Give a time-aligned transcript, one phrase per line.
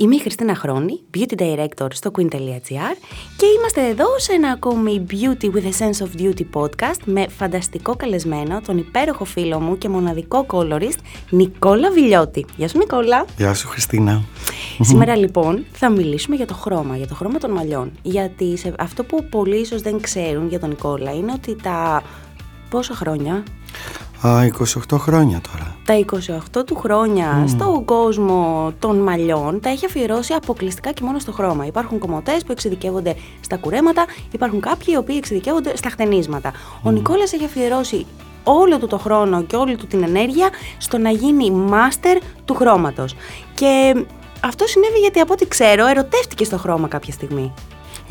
[0.00, 2.96] Είμαι η Χριστίνα Χρόνη, Beauty Director στο queen.gr
[3.36, 7.96] και είμαστε εδώ σε ένα ακόμη Beauty with a Sense of Duty podcast με φανταστικό
[7.96, 10.98] καλεσμένο, τον υπέροχο φίλο μου και μοναδικό colorist,
[11.30, 12.46] Νικόλα Βιλιώτη.
[12.56, 13.24] Γεια σου Νικόλα.
[13.36, 14.22] Γεια σου Χριστίνα.
[14.80, 17.92] Σήμερα λοιπόν θα μιλήσουμε για το χρώμα, για το χρώμα των μαλλιών.
[18.02, 22.02] Γιατί σε αυτό που πολλοί ίσως δεν ξέρουν για τον Νικόλα είναι ότι τα
[22.70, 23.42] πόσα χρόνια,
[24.26, 24.44] Α,
[24.90, 25.76] 28 χρόνια τώρα.
[25.84, 25.94] τα
[26.60, 31.66] 28 του χρόνια στον κόσμο των μαλλιών τα έχει αφιερώσει αποκλειστικά και μόνο στο χρώμα.
[31.66, 36.52] Υπάρχουν κομμωτές που εξειδικεύονται στα κουρέματα, υπάρχουν κάποιοι οι οποίοι εξειδικεύονται στα χτενίσματα.
[36.82, 38.06] Ο Νικόλας έχει αφιερώσει
[38.44, 43.14] όλο του το χρόνο και όλη του την ενέργεια στο να γίνει μάστερ του χρώματος.
[43.54, 43.94] Και
[44.44, 47.52] αυτό συνέβη γιατί από ό,τι ξέρω ερωτεύτηκε στο χρώμα κάποια στιγμή.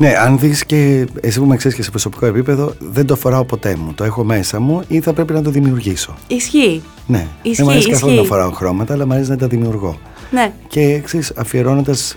[0.00, 3.44] Ναι, αν δεις και εσύ που με ξέρεις και σε προσωπικό επίπεδο, δεν το φοράω
[3.44, 3.92] ποτέ μου.
[3.94, 6.14] Το έχω μέσα μου ή θα πρέπει να το δημιουργήσω.
[6.26, 6.82] Ισχύει.
[7.06, 8.22] Ναι, Ισχύει, δεν μου αρέσει καθόλου ισχύει.
[8.28, 9.98] να φοράω χρώματα, αλλά μου αρέσει να τα δημιουργώ.
[10.30, 10.52] Ναι.
[10.68, 12.16] Και ξέρεις, αφιερώνοντας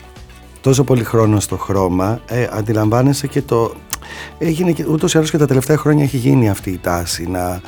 [0.62, 3.74] τόσο πολύ χρόνο στο χρώμα, ε, αντιλαμβάνεσαι και το.
[4.38, 7.62] Έγινε και ούτως ή άλλως και τα τελευταία χρόνια έχει γίνει αυτή η τάση να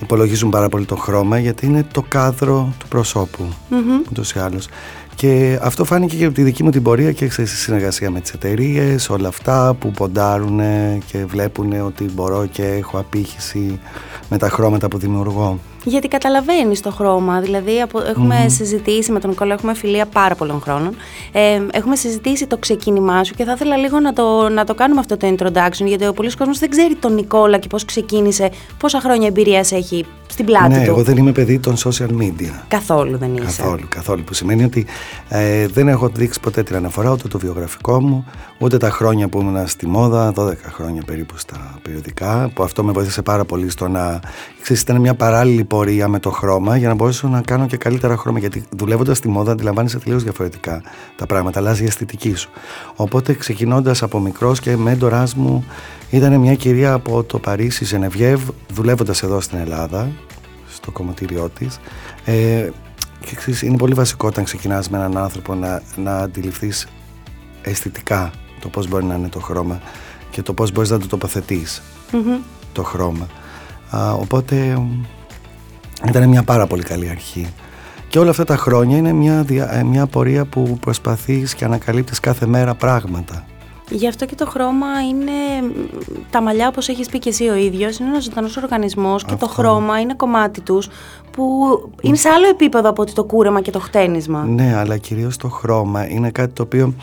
[0.00, 3.48] υπολογίζουν πάρα πολύ το χρώμα γιατί είναι το κάδρο του προσώπου.
[3.68, 4.00] Μμμ.
[4.10, 4.68] ούτως ή άλλως.
[5.20, 8.20] Και αυτό φάνηκε και από τη δική μου την πορεία και ξέρεις, στη συνεργασία με
[8.20, 10.60] τις εταιρείες, όλα αυτά που ποντάρουν
[11.06, 13.80] και βλέπουν ότι μπορώ και έχω απήχηση
[14.28, 15.58] με τα χρώματα που δημιουργώ.
[15.84, 17.40] Γιατί καταλαβαίνεις το χρώμα.
[17.40, 20.94] Δηλαδή, απο- εχουμε συζητήσει με τον Νικόλα, έχουμε φιλία πάρα πολλών χρόνων.
[21.32, 25.00] Ε, έχουμε συζητήσει το ξεκίνημά σου και θα ήθελα λίγο να το, να το κάνουμε
[25.00, 29.00] αυτό το introduction, γιατί ο πολλή κόσμος δεν ξέρει τον Νικόλα και πώς ξεκίνησε, πόσα
[29.00, 30.90] χρόνια εμπειρίας έχει στην πλάτη ναι, του.
[30.90, 32.52] εγώ δεν είμαι παιδί των social media.
[32.68, 33.44] Καθόλου δεν είσαι.
[33.44, 34.22] Καθόλου, καθόλου.
[34.24, 34.86] Που σημαίνει ότι
[35.28, 38.24] ε, δεν έχω δείξει ποτέ την αναφορά ούτε το βιογραφικό μου,
[38.58, 42.92] ούτε τα χρόνια που ήμουν στη μόδα, 12 χρόνια περίπου στα περιοδικά, που αυτό με
[42.92, 44.20] βοήθησε πάρα πολύ στο να.
[44.62, 48.16] Ξέρεις, ήταν μια παράλληλη πορεία με το χρώμα για να μπορέσω να κάνω και καλύτερα
[48.16, 48.38] χρώμα.
[48.38, 50.82] Γιατί δουλεύοντας στη μόδα, αντιλαμβάνεσαι τελείως διαφορετικά
[51.16, 52.50] τα πράγματα, αλλάζει η αισθητική σου.
[52.96, 55.64] Οπότε ξεκινώντας από μικρός και μέντορά μου
[56.10, 58.40] ήταν μια κυρία από το Παρίσι, Ζενεβιέβ,
[58.72, 60.08] δουλεύοντας εδώ στην Ελλάδα,
[60.68, 61.78] στο κομμωτήριό της.
[62.24, 62.68] Ε,
[63.26, 66.86] και ξέρεις, είναι πολύ βασικό όταν ξεκινάς με έναν άνθρωπο να, να αντιληφθείς
[67.62, 69.80] αισθητικά το πώς μπορεί να είναι το χρώμα
[70.30, 71.82] και το πώς μπορείς να το τοποθετείς
[72.12, 72.38] Μμμ.
[72.72, 73.26] το χρώμα.
[73.90, 75.04] Α, οπότε μ,
[76.08, 77.46] ήταν μια πάρα πολύ καλή αρχή.
[78.08, 82.20] Και όλα αυτά τα χρόνια είναι μια, δια- ε, μια πορεία που προσπαθείς και ανακαλύπτεις
[82.20, 83.44] κάθε μέρα πράγματα.
[83.90, 85.30] Γι' αυτό και το χρώμα είναι.
[86.30, 89.46] Τα μαλλιά, όπως έχεις πει και εσύ ο ίδιος, είναι ένας ζωντανός οργανισμός και το
[89.46, 90.88] χρώμα είναι κομμάτι τους
[91.30, 91.44] που
[92.00, 94.44] είναι σε άλλο επίπεδο από ότι το κούρεμα και το χτένισμα.
[94.44, 96.94] Ναι, αλλά κυρίως το χρώμα είναι κάτι το οποίο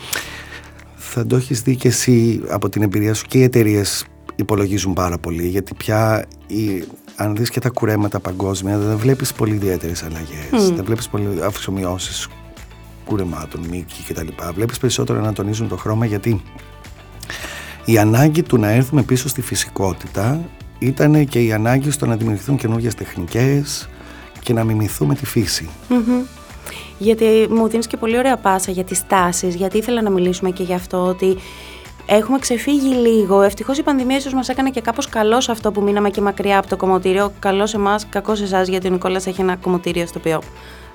[0.96, 4.04] θα το έχεις δει και εσύ από την εμπειρία σου και οι εταιρείες
[4.36, 6.84] υπολογίζουν πάρα πολύ γιατί πια η,
[7.20, 12.28] αν δεις και τα κουρέματα παγκόσμια δεν βλέπεις πολύ ιδιαίτερες αλλαγές δεν βλέπεις πολύ αυξομοιώσεις
[13.04, 14.26] κουρεμάτων, μήκη κτλ.
[14.54, 16.42] Βλέπεις περισσότερο να τονίζουν το χρώμα γιατί
[17.84, 20.40] η ανάγκη του να έρθουμε πίσω στη φυσικότητα
[20.78, 23.88] ήταν και η ανάγκη στο να δημιουργηθούν καινούργιες τεχνικές
[24.40, 25.68] και να μιμηθούμε τη φύση.
[25.88, 26.22] Μμμ.
[26.98, 30.62] Γιατί μου δίνεις και πολύ ωραία πάσα για τις τάσεις, γιατί ήθελα να μιλήσουμε και
[30.62, 31.36] γι' αυτό ότι
[32.08, 33.42] έχουμε ξεφύγει λίγο.
[33.42, 36.58] Ευτυχώς η πανδημία ίσως μας έκανε και κάπως καλό σε αυτό που μείναμε και μακριά
[36.58, 37.32] από το κομμωτήριο.
[37.38, 40.40] Καλό σε εμάς, κακό σε εσάς, γιατί ο Νικόλας έχει ένα κομμωτήριο στο οποίο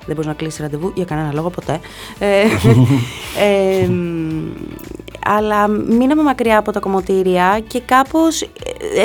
[0.06, 1.80] δεν μπορείς να κλείσεις ραντεβού για κανένα λόγο ποτέ.
[2.18, 2.42] Ε,
[3.44, 4.52] ε, μ,
[5.26, 8.48] αλλά μείναμε μακριά από τα κομμωτήρια και κάπως ε,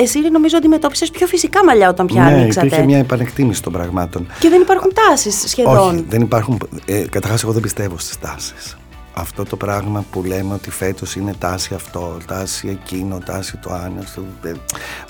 [0.02, 2.66] εσύ νομίζω αντιμετώπισες πιο φυσικά μαλλιά όταν πια ναι, ανοίξατε.
[2.66, 4.26] υπήρχε μια επανεκτίμηση των πραγμάτων.
[4.40, 5.94] Και δεν υπάρχουν τάσεις σχεδόν.
[5.94, 6.58] Όχι, δεν υπάρχουν.
[6.84, 8.79] Ε, Καταρχάς, εγώ δεν πιστεύω στις τάσεις.
[9.12, 13.98] Αυτό το πράγμα που λέμε ότι φέτος είναι τάση αυτό, τάση εκείνο, τάση το άλλο.
[13.98, 14.52] αυτό, ε,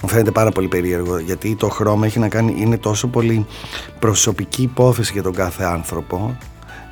[0.03, 3.47] μου φαίνεται πάρα πολύ περίεργο γιατί το χρώμα έχει να κάνει, είναι τόσο πολύ
[3.99, 6.37] προσωπική υπόθεση για τον κάθε άνθρωπο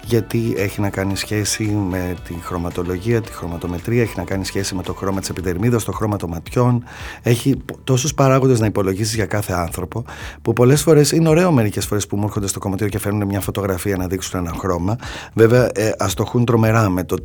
[0.09, 4.83] γιατί έχει να κάνει σχέση με τη χρωματολογία, τη χρωματομετρία, έχει να κάνει σχέση με
[4.83, 6.85] το χρώμα της επιδερμίδας, το χρώμα των ματιών.
[7.23, 10.05] Έχει π- τόσους παράγοντες να υπολογίσεις για κάθε άνθρωπο,
[10.43, 13.41] που πολλές φορές είναι ωραίο μερικές φορές που μου έρχονται στο κομματήριο και φέρνουν μια
[13.41, 14.97] φωτογραφία να δείξουν ένα χρώμα.
[15.35, 17.17] Βέβαια, ε, αστοχούν τρομερά με το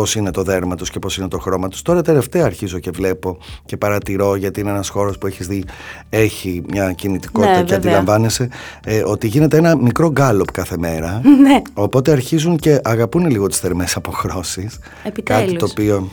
[0.00, 1.82] πώς είναι το δέρμα τους και πώς είναι το χρώμα τους.
[1.82, 5.64] Τώρα τελευταία αρχίζω και βλέπω και παρατηρώ, γιατί είναι ένας χώρος που έχεις δει,
[6.10, 7.76] έχει μια κινητικότητα Ναι, και βέβαια.
[7.76, 8.48] αντιλαμβάνεσαι
[8.84, 11.20] ε, ότι γίνεται ένα μικρό γκάλωπ κάθε μέρα.
[11.40, 11.62] Ναι.
[11.74, 14.78] Οπότε αρχίζουν και αγαπούν λίγο τις θερμές αποχρώσεις.
[15.02, 15.44] Επιτέλους.
[15.44, 16.10] Κάτι το οποίο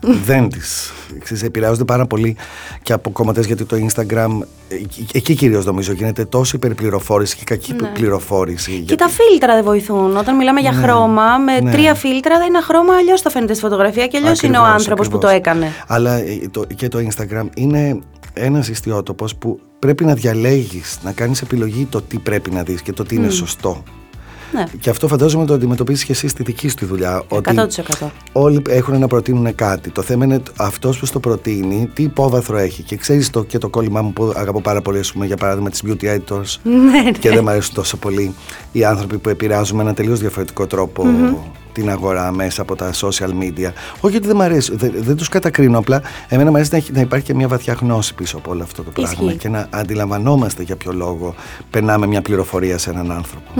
[0.00, 0.92] δεν τις
[1.22, 2.36] ξέρεις, επηρεάζονται πάρα πολύ
[2.82, 4.28] και από κομματές γιατί το Instagram
[4.68, 4.74] ε,
[5.12, 8.70] εκεί κυρίως νομίζω γίνεται τόσο υπερπληροφόρηση και κακή πληροφόρηση.
[8.70, 10.16] Και γιατί- τα φίλτρα δεν βοηθούν.
[10.16, 11.70] Όταν μιλάμε για χρώμα, με ναι.
[11.70, 15.08] τρία φίλτρα, ένα χρώμα αλλιώς θα φαίνεται στη φωτογραφία και αλλιώς είναι ο Ακριβώς, άνθρωπος
[15.08, 15.46] που το ακριβώς.
[15.56, 15.72] έκανε.
[15.86, 17.98] Αλλά ε, το, και το Instagram είναι
[18.32, 22.92] ένας ιστιότοπος που πρέπει να διαλέγεις, να κάνεις επιλογή το τι πρέπει να δεις και
[22.92, 23.82] το τι είναι σωστό.
[24.52, 24.64] Ναι.
[24.80, 27.22] Και αυτό φαντάζομαι το αντιμετωπίζεις και εσύ στη δική σου τη δουλειά.
[27.28, 27.28] 100%.
[27.28, 27.72] Ότι
[28.32, 29.90] όλοι έχουν να προτείνουν κάτι.
[29.90, 32.82] Το θέμα είναι αυτός που το προτείνει, τι υπόβαθρο έχει.
[32.82, 35.82] Και ξέρεις το, και το κόλλημά μου που αγαπώ πάρα πολύ, πούμε, για παράδειγμα, τις
[35.86, 36.56] beauty editors.
[36.92, 37.10] Ναι, ναι.
[37.10, 38.34] Και δεν μου αρέσουν τόσο πολύ
[38.72, 41.06] οι άνθρωποι που επηρεάζουν με ένα τελείως διαφορετικό τρόπο
[41.72, 43.70] την αγορά μέσα από τα social media.
[44.00, 45.78] Όχι ότι δεν μου αρέσει, δεν, δεν τους κατακρίνω.
[45.78, 48.62] Απλά εμένα μου αρέσει να, έχει- να υπάρχει και μια βαθιά γνώση πίσω από όλο
[48.62, 49.36] αυτό το πράγμα Ισχύει.
[49.38, 51.34] και να αντιλαμβανόμαστε για ποιο λόγο
[51.70, 53.50] περνάμε μια πληροφορία σε έναν άνθρωπο.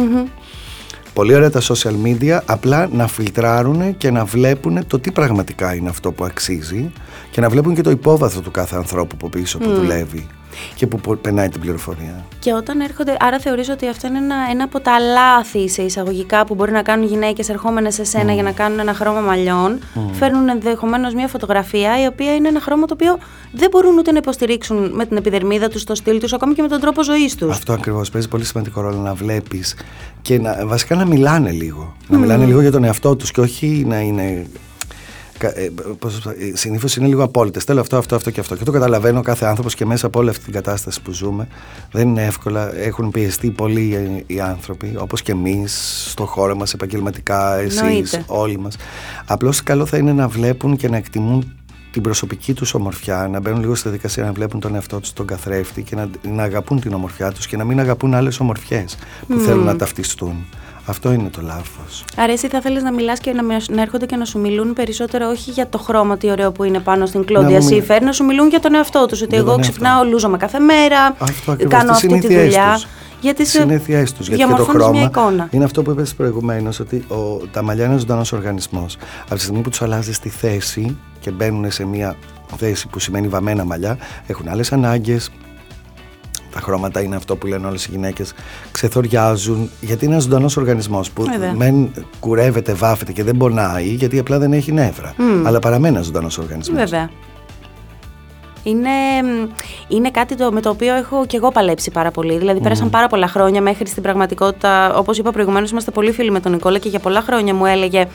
[1.18, 5.88] Πολύ ωραία τα social media, απλά να φιλτράρουν και να βλέπουν το τι πραγματικά είναι
[5.88, 6.92] αυτό που αξίζει
[7.30, 10.26] και να βλέπουν και το υπόβαθρο του κάθε ανθρώπου από πίσω που δουλεύει
[10.74, 12.24] και που που περνάει την πληροφορία.
[12.38, 16.46] Και όταν έρχονται, άρα θεωρείς ότι αυτό είναι ένα, ένα από τα λάθη σε εισαγωγικά
[16.46, 19.78] που μπορεί να κάνουν γυναίκες ερχόμενες σε σένα για να κάνουν ένα χρώμα μαλλιών.
[20.12, 23.18] Φέρνουν ενδεχομένως μια φωτογραφία η οποία είναι ένα χρώμα το οποίο
[23.52, 26.68] δεν μπορούν ούτε να υποστηρίξουν με την επιδερμίδα τους, το στυλ τους, ακόμη και με
[26.68, 27.50] τον τρόπο ζωής τους.
[27.50, 29.74] Αυτό ακριβώς παίζει πολύ σημαντικό ρόλο να βλέπεις
[30.22, 31.96] και να, βασικά να μιλάνε λίγο.
[32.08, 34.46] Να μιλάνε λίγο για τον εαυτό τους και όχι να είναι.
[35.46, 35.70] Ε,
[36.54, 37.64] Συνήθως είναι λίγο απόλυτες.
[37.64, 38.56] Θέλω αυτό, αυτό, αυτό και αυτό.
[38.56, 41.48] Και το καταλαβαίνω κάθε άνθρωπος και μέσα από όλη αυτή την κατάσταση που ζούμε.
[41.92, 42.76] Δεν είναι εύκολα.
[42.76, 48.22] Έχουν πιεστεί πολλοί οι- οι άνθρωποι, όπως και εμείς, στο χώρο μας, επαγγελματικά, εσείς, Εννοείται.
[48.26, 48.76] όλοι μας.
[49.26, 51.52] Απλώς καλό θα είναι να βλέπουν και να εκτιμούν
[51.92, 55.26] την προσωπική τους ομορφιά, να μπαίνουν λίγο στη διαδικασία να βλέπουν τον εαυτό τους τον
[55.26, 58.98] καθρέφτη και να, να αγαπούν την ομορφιά τους και να μην αγαπούν άλλες ομορφιές
[59.28, 60.46] που θέλουν να ταυτιστούν.
[60.88, 62.04] Αυτό είναι το λάθος.
[62.16, 64.72] Άρα εσύ θα θέλεις να μιλάς και να, μι- να έρχονται και να σου μιλούν
[64.72, 67.80] περισσότερο όχι για το χρώμα τι ωραίο που είναι πάνω στην Κλόντια Να μου μιλ-
[67.80, 70.58] Σίφερ, να σου μιλούν για τον εαυτό τους, ότι Για εγώ τον ξυπνάω, λούζομαι κάθε
[70.58, 72.70] μέρα, Αυτό ακριβώς, κάνω τις αυτή τη συνήθειές δουλειά.
[72.74, 72.86] τους.
[73.20, 74.28] Για τις ε, συνήθειές τους.
[74.28, 75.48] Γιατί και το διαμορφώνεις χρώμα μια εικόνα.
[75.50, 77.16] είναι αυτό που είπες προηγουμένως ότι ο,
[77.52, 78.96] τα μαλλιά είναι ζωντανός οργανισμός.
[79.24, 82.16] Από τη στιγμή που τους αλλάζεις τη θέση και μπαίνουν σε μια
[82.56, 85.30] θέση που σημαίνει βαμμένα μαλλιά, έχουν άλλες ανάγκες,
[86.52, 88.32] τα χρώματα είναι αυτό που λένε όλες οι γυναίκες,
[88.70, 91.54] ξεθοριάζουν, γιατί είναι ένας ζωντανός οργανισμός που Βέβαια.
[91.54, 91.90] μεν
[92.20, 95.14] κουρεύεται, βάφεται και δεν πονάει, γιατί απλά δεν έχει νεύρα.
[95.44, 96.78] Αλλά παραμένει ένας ζωντανός οργανισμός.
[96.78, 97.10] Βέβαια.
[98.62, 98.90] Είναι,
[99.88, 102.38] είναι κάτι το, με το οποίο έχω και εγώ παλέψει πάρα πολύ.
[102.38, 104.94] Δηλαδή, πέρασαν πάρα πολλά χρόνια μέχρι στην πραγματικότητα.
[104.94, 108.06] Όπως είπα προηγουμένως, είμαστε πολύ φίλοι με τον Νικόλα και για πολλά χρόνια μου έλεγε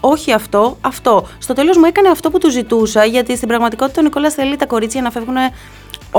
[0.00, 1.26] όχι αυτό, αυτό.
[1.38, 4.66] Στο τέλος μου έκανε αυτό που του ζητούσα, γιατί στην πραγματικότητα ο Νικόλας θέλει τα
[4.66, 5.36] κορίτσια να φεύγουν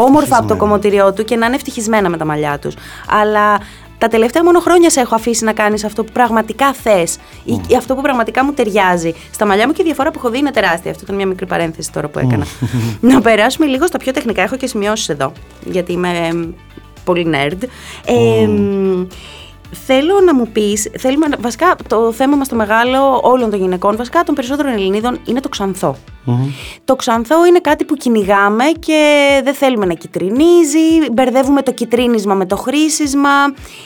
[0.06, 0.58] όμορφα από το Ευτυχισμένα.
[0.58, 2.76] κομμωτήριό του και να είναι ευτυχισμένα με τα μαλλιά τους.
[3.10, 3.60] Αλλά
[3.98, 7.76] τα τελευταία μόνο χρόνια σε έχω αφήσει να κάνεις αυτό που πραγματικά θες ή ή
[7.76, 9.14] αυτό που πραγματικά μου ταιριάζει.
[9.32, 10.92] Στα μαλλιά μου και η διαφορά που έχω δει είναι τεράστια.
[10.92, 12.46] Αυτό ήταν μια μικρή παρένθεση τώρα που έκανα.
[13.12, 14.42] να περάσουμε λίγο στα πιο τεχνικά.
[14.42, 15.32] Έχω και σημειώσεις εδώ,
[15.66, 16.52] γιατί είμαι εμ,
[17.04, 17.64] πολύ nerd.
[18.06, 19.08] Ε, εμ,
[19.72, 23.96] Θέλω να μου πεις, θέλουμε, να- βασικά το θέμα μας το μεγάλο όλων των γυναικών,
[23.96, 25.96] βασικά των περισσότερων Ελληνίδων, είναι το ξανθό.
[26.86, 29.02] Το ξανθό είναι κάτι που κυνηγάμε και
[29.44, 33.30] δεν θέλουμε να κυτρινίζει, μπερδεύουμε το κυτρίνισμα με το χρήσισμα,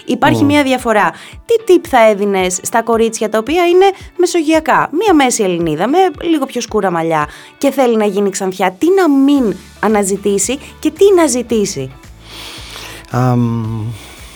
[0.05, 1.11] υπάρχει μια διαφορά.
[1.45, 3.85] Τι tip θα έδινες στα κορίτσια τα οποία είναι
[4.17, 7.27] μεσογειακά, μια μέση Ελληνίδα με λίγο πιο σκούρα μαλλιά
[7.57, 11.91] και θέλει να γίνει ξανθιά, τι να μην αναζητήσει και τι να ζητήσει;
[13.11, 13.83] Αμ,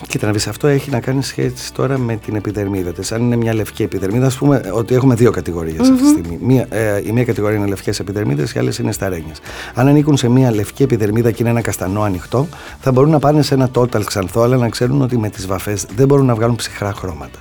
[0.07, 3.11] κοίτα να δεις, αυτό έχει να κάνει σχέση τώρα με την επιδερμίδα της.
[3.11, 6.37] Αν είναι μια λευκή επιδερμίδα, ας πούμε ότι έχουμε δύο κατηγορίες αυτή τη στιγμή.
[6.41, 9.39] Μία, ε, η μία κατηγορία είναι λευκές επιδερμίδες, οι άλλες είναι σταρένιες.
[9.73, 12.47] Αν ανήκουν σε μια λευκή επιδερμίδα και είναι ένα καστανό ανοιχτό,
[12.79, 15.85] θα μπορούν να πάνε σε ένα total ξανθό, αλλά να ξέρουν ότι με τις βαφές
[15.95, 17.39] δεν μπορούν να βγάλουν ψυχρά χρώματα.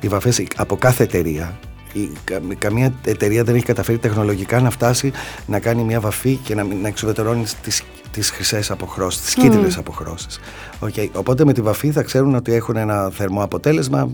[0.00, 1.73] Οι βαφές από κάθε εταιρεία η, κα-
[2.58, 5.12] καμία εταιρεία δεν έχει καταφέρει τεχνολογικά να φτάσει
[5.46, 9.76] να κάνει μια βαφή και να, μην- να εξουδετερώνει τις, τις χρυσές αποχρώσεις, τις κίτρινες
[9.76, 10.40] αποχρώσεις.
[10.80, 14.10] Οκ, Οπότε με τη βαφή θα ξέρουν ότι έχουν ένα θερμό αποτέλεσμα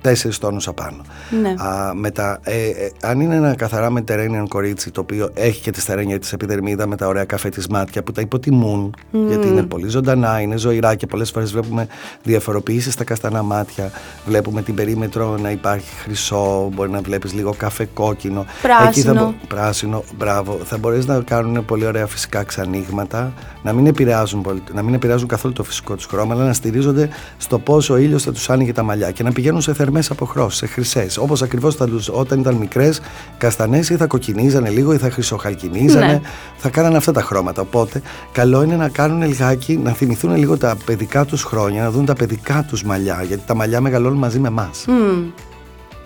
[0.00, 1.02] τέσσερις τόνους απάνω.
[1.42, 1.48] Ναι.
[1.48, 5.80] Α, μετά, ε, ε, αν είναι ένα καθαρά Mediterranean κορίτσι το οποίο έχει και τη
[5.80, 9.88] σταρένια της επιδερμίδα με τα ωραία καφέ της μάτια που τα υποτιμούν γιατί είναι πολύ
[9.88, 11.86] ζωντανά, είναι ζωηρά και πολλές φορές βλέπουμε
[12.22, 13.90] διαφοροποιήσεις στα καστανά μάτια
[14.26, 18.68] βλέπουμε την περίμετρο να υπάρχει χρυσό μπορεί να βλέπεις λίγο καφέ κόκκινο Εκεί θα,
[19.12, 19.14] Πράσινο.
[19.24, 24.62] μπο- πράσινο, μπράβο θα μπορείς να κάνουν πολύ ωραία φυσικά ξανήγματα να μην επηρεάζουν, πολύ-
[24.74, 28.22] να μην επηρεάζουν καθόλου το φυσικό τους χρώμα αλλά να στηρίζονται στο πόσο ο ήλιος
[28.22, 31.74] θα τους άνοιγε τα μαλλιά και να πηγαίνουν σε θερμές αποχρώσεις, σε χρυσές όπως ακριβώς
[31.74, 33.00] θα τους- όταν ήταν μικρές
[33.38, 36.20] καστανές ή θα κοκκινίζανε λίγο ή θα χρυσοχαλκινίζανε Ναι.
[36.56, 38.02] θα κάνανε αυτά τα χρώματα οπότε
[38.32, 42.14] καλό είναι να κάνουν λιγάκι να θυμηθούν λίγο τα παιδικά τους χρόνια να δουν τα
[42.14, 45.24] παιδικά τους μαλλιά γιατί τα μαλλιά μεγαλώνουν μαζί με εμάς Μμμ.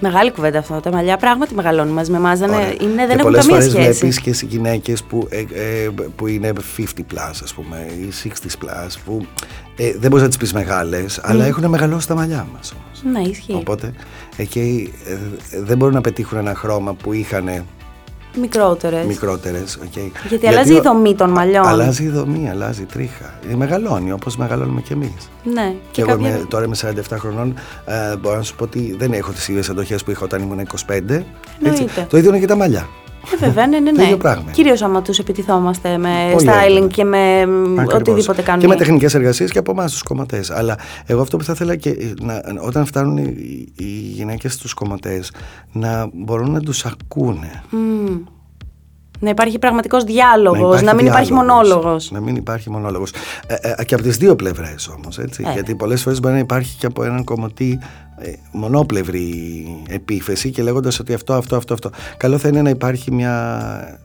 [0.00, 0.80] Μεγάλη κουβέντα αυτό.
[0.80, 2.38] Τα μαλλιά πράγματι μεγαλώνουν μαζί με εμάς.
[2.38, 2.66] Δεν, Ωραία.
[2.80, 3.98] είναι, δεν και έχουν πολλές καμία φορές σχέση.
[3.98, 8.58] βλέπεις και σε γυναίκες που, ε, ε, που είναι 50 plus ας πούμε ή 60
[8.64, 9.26] plus που
[9.76, 13.16] ε, δεν μπορείς να τις πεις μεγάλες αλλά έχουν μεγαλώσει τα μαλλιά μας όμως.
[13.16, 13.52] Ναι, ισχύει.
[13.54, 13.92] Οπότε
[14.36, 15.16] εκεί ε,
[15.60, 17.64] δεν μπορούν να πετύχουν ένα χρώμα που είχαν
[18.40, 19.06] Μικρότερες.
[19.06, 19.78] Μικρότερες.
[19.82, 20.10] Okay.
[20.28, 21.66] Γιατί, αλλάζει η δομή των μαλλιών.
[21.66, 23.38] αλλάζει η δομή, αλλάζει η τρίχα.
[23.50, 25.30] Ε, μεγαλώνει όπως μεγαλώνουμε κι εμείς.
[25.42, 25.74] Ναι.
[25.90, 26.46] Και, εγώ κάποια...
[26.48, 27.54] τώρα είμαι 47 χρονών.
[27.84, 30.66] Ε, μπορώ να σου πω ότι δεν έχω τις ίδιες αντοχέ που είχα όταν ήμουν
[30.86, 31.22] 25.
[31.62, 31.86] Έτσι.
[32.08, 32.88] Το ίδιο είναι και τα μαλλιά.
[33.32, 33.90] Ε, βέβαια, ναι, ναι.
[33.90, 34.16] ναι.
[34.50, 37.94] Κυρίως άμα τους επιτιθόμαστε με Πολύ styling και με Ακριβώς.
[37.94, 38.62] οτιδήποτε κάνουμε.
[38.62, 40.50] Και με τεχνικές εργασίες και από εμάς τους κομματές.
[40.50, 45.32] Αλλά εγώ αυτό που θα ήθελα και να, όταν φτάνουν οι, οι γυναίκες στους κομματές
[45.72, 47.62] να μπορούν να τους ακούνε.
[47.72, 48.20] Mm.
[49.24, 52.10] Να υπάρχει πραγματικός διάλογος, να, μην υπάρχει μονόλογος.
[52.10, 53.10] Να μην υπάρχει μονόλογος.
[53.46, 55.18] Ε, ε, και από τις δύο πλευρές όμως.
[55.18, 55.28] Ε.
[55.52, 57.86] Γιατί πολλές φορές μπορεί να υπάρχει και από έναν κομματή ε,
[58.52, 61.90] μονόπλευρη επίθεση και λέγοντας ότι αυτό, αυτό, αυτό, αυτό.
[62.16, 64.00] Καλό θα είναι να υπάρχει μια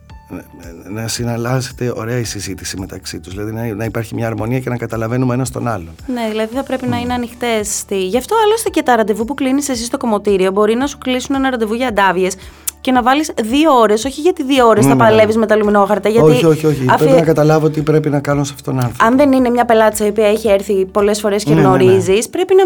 [0.89, 3.33] να συναλλάσσεται ωραία η συζήτηση μεταξύ τους.
[3.35, 5.95] Δηλαδή να, υπάρχει μια αρμονία και να καταλαβαίνουμε ένας τον άλλον.
[6.13, 6.89] Ναι, δηλαδή θα πρέπει mm.
[6.89, 7.77] να είναι ανοιχτές.
[7.77, 8.07] Στη...
[8.07, 11.35] Γι' αυτό άλλωστε και τα ραντεβού που κλείνεις εσύ στο κομμωτήριο μπορεί να σου κλείσουν
[11.35, 12.35] ένα ραντεβού για αντάβιες
[12.81, 15.39] και να βάλεις δύο ώρες, όχι γιατί δύο ώρες ναι, θα ναι, παλεύεις ναι.
[15.41, 16.09] με τα λουμινόχαρτα.
[16.09, 16.85] Γιατί όχι, όχι, όχι.
[16.89, 17.03] Αφι...
[17.03, 19.05] Πρέπει να καταλάβω τι πρέπει να κάνω σε αυτόν τον άνθρωπο.
[19.05, 22.53] Αν δεν είναι μια πελάτησα η οποία έχει έρθει πολλές φορές και ναι, γνωρίζεις, πρέπει
[22.55, 22.63] να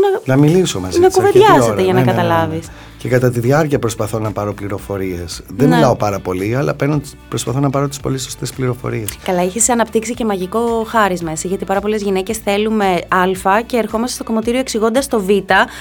[0.00, 2.66] να, να μιλήσω μαζί Να κουβεντιάσετε για να ναι, ναι, ναι, καταλάβεις.
[2.98, 5.42] Και κατά τη διάρκεια προσπαθώ να πάρω πληροφορίες.
[5.56, 9.16] Δεν μιλάω πάρα πολύ, αλλά παίρνω, προσπαθώ να πάρω τις πολύ σωστές πληροφορίες.
[9.24, 14.14] Καλά, έχει αναπτύξει και μαγικό χάρισμα εσύ, γιατί πάρα πολλές γυναίκες θέλουμε Α και ερχόμαστε
[14.14, 15.28] στο κομμωτήριο εξηγώντας το Β,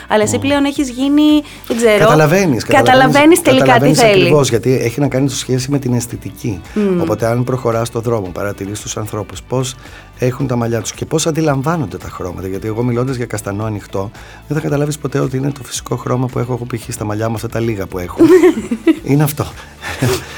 [0.08, 1.41] αλλά εσύ πλέον έχεις γίνει.
[1.68, 2.00] Δεν ξέρω.
[2.00, 2.63] Καταλαβαίνεις.
[2.63, 4.03] Καταλαβαίνεις τελικά τι θέλεις.
[4.03, 6.62] Ακριβώς, γιατί έχει να κάνει το σχέση με την αισθητική.
[7.01, 9.75] Οπότε, αν προχωράς στον δρόμο, παρατηρείς τους ανθρώπους πώς
[10.25, 12.47] έχουν τα μαλλιά τους και πώς αντιλαμβάνονται τα χρώματα.
[12.47, 14.11] Γιατί εγώ μιλώντας για καστανό ανοιχτό,
[14.47, 16.93] δεν θα καταλάβεις ποτέ ότι είναι το φυσικό χρώμα που έχω εγώ π.χ.
[16.93, 18.17] στα μαλλιά μου, αυτά τα λίγα που έχω.
[19.03, 19.45] είναι αυτό.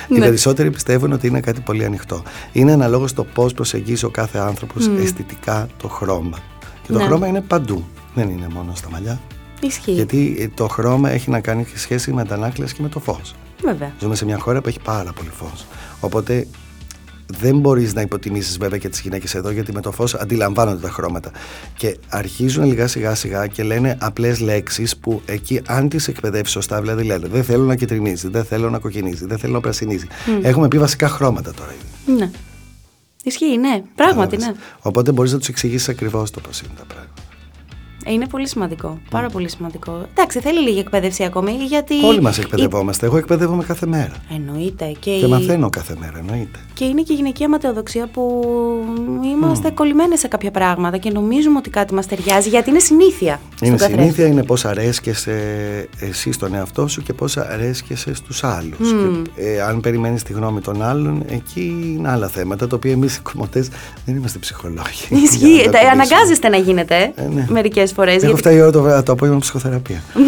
[0.07, 0.19] Οι ναι.
[0.19, 2.23] περισσότεροι πιστεύουν ότι είναι κάτι πολύ ανοιχτό.
[2.51, 6.37] Είναι αναλόγως το πώς προσεγγίζει ο κάθε άνθρωπος αισθητικά το χρώμα.
[6.81, 7.03] Και το ναι.
[7.03, 7.85] χρώμα είναι παντού.
[8.15, 9.19] Δεν είναι μόνο στα μαλλιά.
[9.61, 9.91] Ισχύει.
[9.91, 13.35] Γιατί το χρώμα έχει να κάνει σχέση με τα ανάκληση και με το φως.
[13.63, 13.93] Βέβαια.
[13.99, 15.65] Ζούμε σε μια χώρα που έχει πάρα πολύ φως.
[15.99, 16.47] Οπότε
[17.39, 20.89] δεν μπορείς να υποτιμήσεις βέβαια και τις γυναίκες εδώ, γιατί με το φως αντιλαμβάνονται τα
[20.89, 21.31] χρώματα.
[21.77, 26.81] Και αρχίζουν λιγά σιγά σιγά και λένε απλές λέξεις που εκεί, αν τις εκπαιδεύσεις σωστά,
[26.81, 30.07] δηλαδή λένε Δεν θέλω να κυτρινίζει, δεν θέλω να κοκκινίζει, δεν θέλω να πρασινίζει.
[30.41, 32.17] Έχουμε πει βασικά χρώματα τώρα ήδη.
[32.19, 32.31] Ναι.
[33.23, 33.83] Ισχύει, ναι.
[33.95, 34.51] Πράγματι, ναι.
[34.79, 37.23] Οπότε μπορείς να τους εξηγήσεις ακριβώς το πώς είναι τα πράγματα.
[38.05, 38.98] Είναι πολύ σημαντικό.
[39.10, 40.05] Πάρα πολύ σημαντικό.
[40.12, 42.05] Εντάξει, θέλει λίγη εκπαίδευση ακόμη γιατί.
[42.05, 43.05] Όλοι μας εκπαιδευόμαστε.
[43.05, 44.12] Εγώ εκπαιδεύομαι κάθε μέρα.
[44.36, 44.95] Εννοείται.
[45.00, 46.60] Και, και μαθαίνω κάθε μέρα, εννοείται.
[46.74, 48.43] Και είναι και η γυναικεία ματαιοδοξία που
[49.24, 49.74] είμαστε mm.
[49.74, 53.39] κολλημένες σε κάποια πράγματα και νομίζουμε ότι κάτι μας ταιριάζει γιατί είναι συνήθεια.
[53.62, 55.33] Είναι συνήθεια, είναι πώς αρέσκεσαι
[56.00, 58.93] εσύ στον εαυτό σου και πώς αρέσκεσαι στους άλλους.
[58.93, 59.22] Mm.
[59.36, 63.22] Ε, αν περιμένεις τη γνώμη των άλλων, εκεί είναι άλλα θέματα τα οποία εμείς οι
[63.22, 63.69] κομμωτές
[64.05, 65.07] δεν είμαστε ψυχολόγοι.
[65.10, 65.69] Ισχύει.
[65.91, 67.45] Αναγκάζεστε να γίνετε ε, ναι.
[67.50, 68.15] μερικές φορές.
[68.15, 68.39] Έχω γιατί...
[68.39, 70.03] φτάσει η ώρα το, το απόγευμα ψυχοθεραπεία.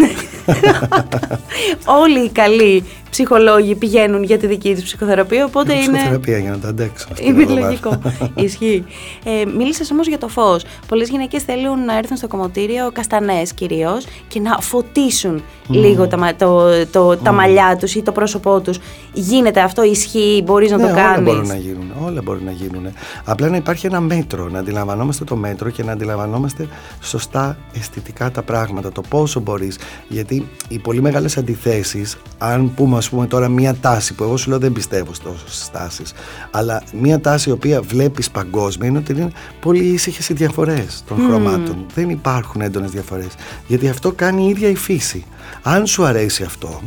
[2.03, 2.83] Όλοι οι καλοί
[3.15, 5.45] ψυχολόγοι πηγαίνουν για τη δική τους ψυχοθεραπεία.
[5.45, 5.97] Οπότε είναι.
[5.97, 7.07] Ψυχοθεραπεία για να τα αντέξω.
[7.21, 8.01] Είναι λογικό.
[8.45, 8.85] Ισχύει.
[9.25, 10.63] Ε, Μίλησες όμως για το φως.
[10.87, 16.69] Πολλές γυναίκες θέλουν να έρθουν στο κομμωτήριο, καστανές κυρίως, και να φωτίσουν λίγο τα, το,
[16.91, 18.79] το, τα μαλλιά τους ή το πρόσωπό τους.
[19.13, 21.17] Γίνεται αυτό, ισχύει, μπορείς να ναι, το κάνεις.
[21.17, 21.91] Όλα μπορούν να γίνουν.
[22.05, 22.87] Όλα μπορούν να γίνουν.
[23.25, 26.67] Απλά να υπάρχει ένα μέτρο, να αντιλαμβανόμαστε το μέτρο και να αντιλαμβανόμαστε
[27.01, 29.77] σωστά αισθητικά τα πράγματα, το πόσο μπορείς.
[30.07, 34.49] Γιατί οι πολύ μεγάλες αντιθέσεις, αν πούμε, α πούμε τώρα μία τάση που εγώ σου
[34.49, 36.13] λέω δεν πιστεύω τόσο στις τάσεις,
[36.51, 41.17] αλλά μία τάση η οποία βλέπεις παγκόσμια είναι ότι είναι πολύ ήσυχες οι διαφορές των
[41.17, 41.27] mm.
[41.27, 41.85] χρωμάτων.
[41.93, 43.31] Δεν υπάρχουν έντονες διαφορές.
[43.67, 45.25] Γιατί αυτό κάνει η ίδια η φύση.
[45.61, 46.81] Αν σου αρέσει αυτό,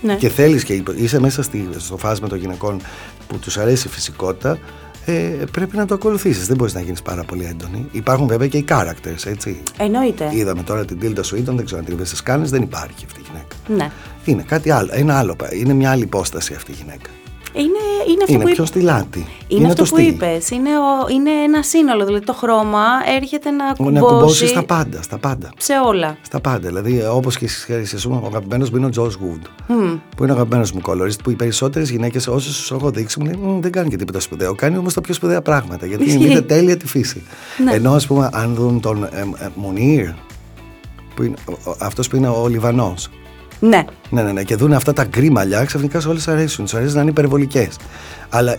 [0.00, 0.14] ναι.
[0.14, 2.80] και θέλεις και είσαι μέσα στη, στο φάσμα των γυναικών
[3.26, 4.58] που τους αρέσει η φυσικότητα
[5.12, 6.46] ε, πρέπει να το ακολουθήσεις.
[6.46, 7.86] Δεν μπορείς να γίνεις πάρα πολύ έντονη.
[7.92, 9.62] Υπάρχουν βέβαια και οι characters, έτσι.
[9.78, 10.30] Εννοείται.
[10.32, 13.20] Είδαμε τώρα την Τίλτα Σουίτον, δεν ξέρω αν την είδες στις κάνε, δεν υπάρχει αυτή
[13.20, 13.84] η γυναίκα.
[13.84, 13.90] Ναι.
[14.24, 14.90] Είναι κάτι άλλο.
[14.92, 15.36] Ένα άλλο.
[15.52, 17.10] Είναι μια άλλη υπόσταση αυτή η γυναίκα.
[17.52, 17.68] Είναι,
[18.08, 19.18] είναι αυτό είναι που πιο στη λάτι.
[19.18, 20.50] Είναι, είναι αυτό που είπες.
[20.50, 20.70] Είναι,
[21.12, 22.04] είναι ένα σύνολο.
[22.04, 22.84] Δηλαδή το χρώμα
[23.16, 23.94] έρχεται να κουμπώσει.
[23.94, 25.50] Να κουμπώσει στα πάντα, στα πάντα.
[25.58, 26.16] Σε όλα.
[26.22, 26.68] Στα πάντα.
[26.68, 29.44] Δηλαδή, όπως και εσύ, ο αγαπημένος μου είναι ο Τζο Γουντ.
[29.68, 29.98] Mm.
[30.16, 31.12] Που είναι ο αγαπημένος μου κόλλορι.
[31.24, 34.54] Που οι περισσότερες γυναίκες, όσες σου έχω δείξει, μου λένε δεν κάνει και τίποτα σπουδαίο.
[34.54, 35.86] Κάνει όμως τα πιο σπουδαία πράγματα.
[35.86, 37.22] Γιατί είναι τέλεια τη φύση.
[37.64, 37.72] Ναι.
[37.72, 40.08] Ενώ, ας πούμε, αν δουν τον ε, ε, Μονίρ,
[41.78, 43.10] αυτός που είναι ο Λιβανός.
[43.60, 43.84] Ναι.
[44.10, 44.42] Ναι, ναι, ναι.
[44.42, 46.66] Και δουν αυτά τα γκρι μαλλιά, ξαφνικά σε όλες αρέσουν.
[46.66, 47.76] Του αρέσει να είναι υπερβολικές.
[48.28, 48.58] Αλλά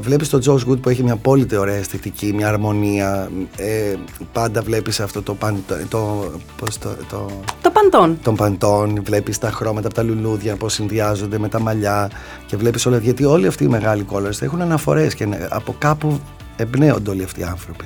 [0.00, 3.30] βλέπεις τον Τζο Γκουτ που έχει μια απόλυτη ωραία αισθητική, μια αρμονία.
[3.56, 3.94] Ε,
[4.32, 7.26] πάντα βλέπεις αυτό το, παν, το, το, πώς το, το,
[7.62, 8.18] το παντών.
[8.22, 9.02] Τον παντών.
[9.04, 12.10] Βλέπεις τα χρώματα από τα λουλούδια, πώς συνδυάζονται με τα μαλλιά.
[12.46, 12.98] Και βλέπεις όλα.
[12.98, 16.20] Γιατί όλοι αυτοί οι μεγάλοι κόλλορε έχουν αναφορές και από κάπου
[16.56, 17.84] εμπνέονται όλοι αυτοί οι άνθρωποι.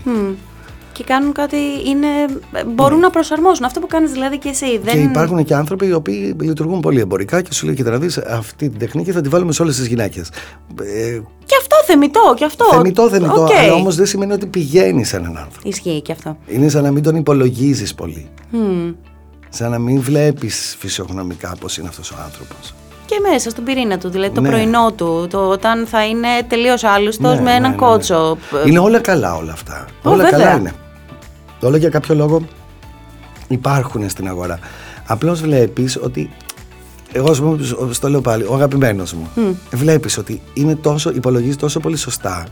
[0.94, 2.08] Και κάνουν κάτι, είναι,
[2.66, 4.78] μπορούν να προσαρμόσουν αυτό που κάνεις δηλαδή και εσύ.
[4.78, 8.18] Και υπάρχουν και άνθρωποι οι οποίοι λειτουργούν πολύ εμπορικά και σου λέει και να δεις
[8.18, 10.28] αυτή την τεχνική θα τη βάλουμε σε όλες τις γυναίκες.
[10.80, 12.64] Ε, και αυτό θεμητό, και αυτό.
[12.70, 13.62] Θεμητό, θεμητό, okay.
[13.62, 15.68] αλλά όμως δεν σημαίνει ότι πηγαίνεις σε έναν άνθρωπο.
[15.68, 16.36] Ισχύει και αυτό.
[16.46, 18.28] Είναι σαν να μην τον υπολογίζεις πολύ.
[18.52, 18.94] Mm.
[19.48, 22.74] Σαν να μην βλέπεις φυσιογνωμικά πώς είναι αυτός ο άνθρωπος
[23.06, 24.48] και μέσα στον πυρήνα του, δηλαδή το ναι.
[24.48, 28.36] πρωινό του, το όταν θα είναι τελείως άλλουστος ναι, με έναν ναι, κότσο.
[28.66, 29.86] Είναι όλα καλά όλα αυτά.
[30.02, 30.72] όλα καλά είναι.
[31.66, 32.46] Όλα για κάποιο λόγο
[33.48, 34.58] υπάρχουν στην αγορά.
[35.06, 36.30] Απλώς βλέπεις ότι.
[37.12, 37.58] Εγώ σου
[38.00, 39.28] το λέω πάλι, ο αγαπημένος μου.
[39.36, 39.54] Mm.
[39.72, 42.46] Βλέπεις ότι είναι τόσο, υπολογίζει τόσο πολύ σωστά.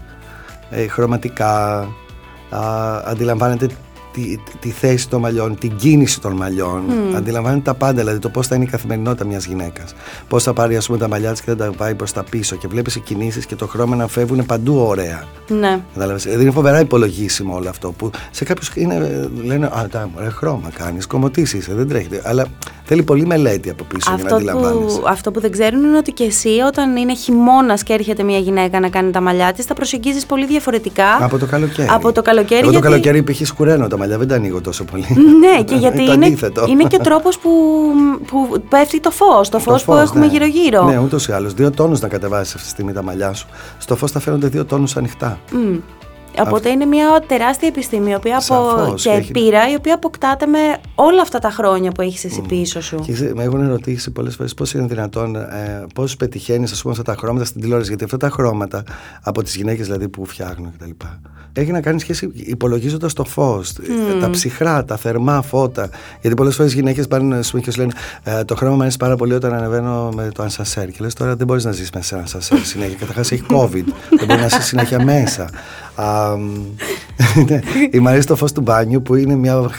[0.70, 1.78] Ε, χρωματικά,
[2.50, 2.60] α,
[3.04, 3.66] αντιλαμβάνεται
[4.12, 6.82] τη, τη θέση των μαλλιών, την κίνηση των μαλλιών.
[6.88, 7.16] Mm.
[7.16, 9.94] Αντιλαμβάνεται τα πάντα, δηλαδή το πώς θα είναι η καθημερινότητα μιας γυναίκας.
[10.28, 12.56] Πώς θα πάρει ας πούμε, τα μαλλιά της και θα τα πάει προς τα πίσω.
[12.56, 15.24] Και βλέπεις οι κινήσεις και το χρώμα να φεύγουν παντού ωραία.
[15.48, 15.80] Ναι.
[15.94, 17.92] Δηλαδή είναι φοβερά υπολογίσιμο όλο αυτό.
[17.92, 18.70] Που σε κάποιους
[19.44, 22.08] λένε Α, τα, ωραία χρώμα κάνεις, κομμωτή είσαι, δεν τρέχει.
[22.22, 22.46] Αλλά
[22.84, 25.00] θέλει πολύ μελέτη από πίσω αυτό για να αντιλαμβάνει.
[25.08, 28.80] Αυτό που δεν ξέρουν είναι ότι και εσύ όταν είναι χειμώνας και έρχεται μια γυναίκα
[28.80, 31.16] να κάνει τα μαλλιά της, θα προσεγγίζεις πολύ διαφορετικά.
[31.20, 31.88] Από το καλοκαίρι.
[31.90, 32.60] Από το καλοκαίρι.
[32.60, 32.86] Εγώ γιατί...
[32.86, 33.46] το καλοκαίρι π.χ.
[33.46, 35.06] σκουραίνω τα μαλλιά, δεν τα ανοίγω τόσο πολύ.
[35.40, 36.26] Ναι, και γιατί είναι,
[36.68, 37.50] είναι και ο τρόπος που,
[38.26, 40.32] που πέφτει το φως, το, το φως που έχουμε ναι.
[40.32, 40.84] γύρω-γύρω.
[40.84, 41.54] Ναι, ούτως ή άλλως.
[41.54, 43.46] Δύο τόνους να κατεβάσεις αυτή τη στιγμή τα μαλλιά σου.
[43.78, 45.38] Στο φως θα φαίνονται δύο τόνους ανοιχτά.
[45.52, 45.80] Mm.
[46.38, 48.94] Οπότε είναι μια τεράστια επιστήμη η οποία από...
[48.94, 49.30] και έχει...
[49.30, 50.58] πείρα η οποία αποκτάται με
[50.94, 52.96] όλα αυτά τα χρόνια που έχεις εσύ πίσω σου.
[52.96, 57.44] Και με έχουν ερωτήσει πολλές φορές πώς είναι δυνατόν, ε, πώς πετυχαίνεις αυτά τα χρώματα
[57.44, 57.88] στην τηλεόραση.
[57.88, 58.82] Γιατί αυτά τα χρώματα
[59.22, 60.90] από τις γυναίκες δηλαδή που φτιάχνουν κτλ.
[61.54, 64.20] Έχει να κάνει σχέση υπολογίζοντας το φως, mm.
[64.20, 65.88] τα ψυχρά, τα θερμά φώτα.
[66.20, 69.16] Γιατί πολλές φορές οι γυναίκες πάνε και σου λένε ε, Το χρώμα μου αρέσει πάρα
[69.16, 70.88] πολύ όταν ανεβαίνω με το ανσασέρ.
[70.88, 72.96] Και λες τώρα δεν μπορείς να ζήσει μέσα σε ένα ανσασέρ συνέχεια.
[72.98, 73.84] Καταρχάς έχει COVID.
[74.10, 75.48] δεν μπορεί να είσαι συνέχεια μέσα.
[77.48, 79.70] Ναι, η Μαρία στο φως του μπάνιου που είναι μια.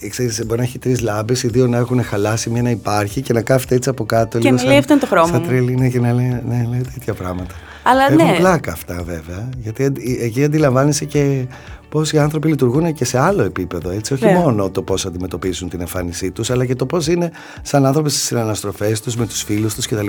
[0.00, 3.20] Ε, ξέρεις, μπορεί να έχει τρεις λάμπες, οι δύο να έχουν χαλάσει, μία να υπάρχει
[3.20, 4.38] και να κάθεται έτσι από κάτω.
[4.38, 5.26] Και να λέει αυτό είναι το χρώμα.
[5.26, 7.54] Σαν τρελή ναι, και να λέει, ναι, λέει τέτοια πράγματα.
[7.82, 8.36] Αλλά Έχουν ναι.
[8.38, 9.48] πλάκα αυτά βέβαια.
[9.56, 11.46] Γιατί εκεί αντιλαμβάνεσαι και
[11.90, 13.90] πώς οι άνθρωποι λειτουργούν και σε άλλο επίπεδο.
[13.90, 17.30] Έτσι, όχι μόνο το πώς αντιμετωπίζουν την εμφάνισή τους, αλλά και το πώς είναι
[17.62, 20.06] σαν άνθρωποι στις συναναστροφές τους, με τους φίλους τους κτλ.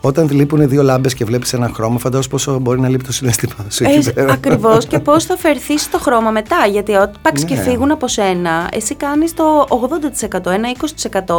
[0.00, 3.54] Όταν λείπουν δύο λάμπες και βλέπεις ένα χρώμα, φαντάζομαι πόσο μπορεί να λείπει το συνέστημα
[3.68, 3.84] σου.
[3.84, 6.66] Ε, Ακριβώς και πώς θα φερθείς στο χρώμα μετά.
[6.70, 7.50] Γιατί όταν πάξει ναι.
[7.50, 9.66] και φύγουν από σένα, εσύ κάνεις το
[10.44, 10.68] 80%, ένα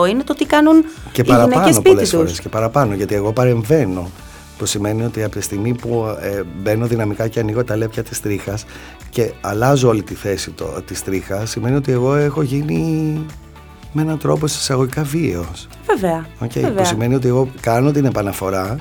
[0.06, 2.40] 20% είναι το τι κάνουν και οι γυναίκες σπίτι τους.
[2.40, 4.10] Και παραπάνω, γιατί εγώ παρεμβαίνω
[4.58, 8.22] που σημαίνει ότι από τη στιγμή που ε, μπαίνω δυναμικά και ανοίγω τα λέπια της
[8.22, 8.66] τρίχας
[9.10, 13.26] και αλλάζω όλη τη θέση το, της τρίχας σημαίνει ότι εγώ έχω γίνει
[13.92, 15.68] με έναν τρόπο εισαγωγικά βίαιος.
[15.86, 16.26] Βέβαια.
[16.40, 16.72] Okay, Βέβαια.
[16.72, 18.78] Που σημαίνει ότι εγώ κάνω την επαναφορά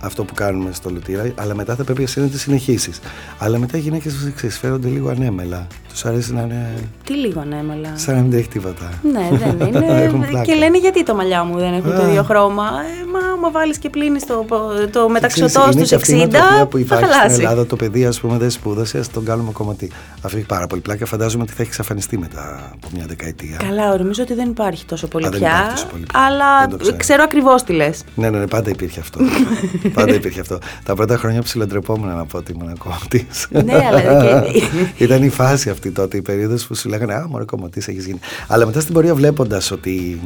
[0.00, 3.00] αυτό που κάνουμε στο λουτήρα, αλλά μετά θα πρέπει εσύ να τη συνεχίσεις.
[3.38, 5.66] Αλλά μετά οι γυναίκες φέρονται λίγο ανέμελα.
[5.88, 6.74] Τους αρέσει να είναι.
[7.04, 8.92] Τι λίγο ανέμελα; Σαν να μην έχει τίποτα.
[9.02, 10.42] Ναι, δεν είναι.
[10.44, 13.78] και λένε γιατί το μαλλιά μου δεν έχουν το ίδιο χρώμα; Ε, μα άμα βάλεις
[13.78, 14.46] και πλύνεις το,
[14.92, 16.08] το μεταξωτό στους 60.
[16.08, 16.28] Είναι
[16.68, 17.66] που υπάρχει στην Ελλάδα.
[17.66, 19.90] Το παιδί, ας πούμε, δεν σπούδασε, ας τον κάνουμε κομματί.
[20.22, 21.06] Αυτό έχει πάρα πολύ πλάκα.
[21.06, 23.56] Φαντάζομαι ότι θα έχει εξαφανιστεί μετά από μια δεκαετία.
[23.66, 25.76] Καλά, νομίζω ότι δεν υπάρχει τόσο πολύ πια.
[26.12, 28.04] Αλλά ξέρω ακριβώς τι λες.
[28.14, 29.20] Ναι, ναι, ναι, πάντα υπήρχε αυτό.
[29.94, 30.58] Πάντα υπήρχε αυτό.
[30.84, 33.26] Τα πρώτα χρόνια ψιλοτρεπόμουν να πω ότι ήμουν κομματή.
[33.50, 34.44] Ναι, αλλά.
[35.04, 38.18] Ήταν η φάση αυτή τότε, η περίοδος που σου λέγανε Α, μωρέ κομματή έχεις γίνει.
[38.46, 40.20] Αλλά μετά στην πορεία βλέποντας ότι.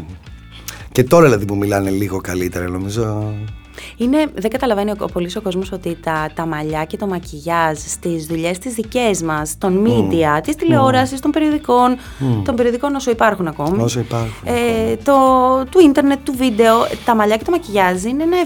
[0.93, 3.35] Και τώρα δηλαδή που μιλάνε λίγο καλύτερα, νομίζω
[3.97, 8.27] είναι, δεν καταλαβαίνει ο, πολύς ο κόσμος ότι τα, τα μαλλιά και το μακιγιάζ στις
[8.27, 10.43] δουλειές τις δικές μας, των media, mm.
[10.43, 11.23] τη τηλεόρασης, mm.
[11.23, 12.43] των περιοδικών, mm.
[12.45, 13.83] των περιοδικών όσο υπάρχουν ακόμη.
[13.83, 14.33] Όσο υπάρχουν.
[14.45, 15.15] Ε, το,
[15.71, 16.75] του ίντερνετ, του βίντεο.
[17.05, 18.37] Τα μαλλιά και το μακιγιάζ είναι ένα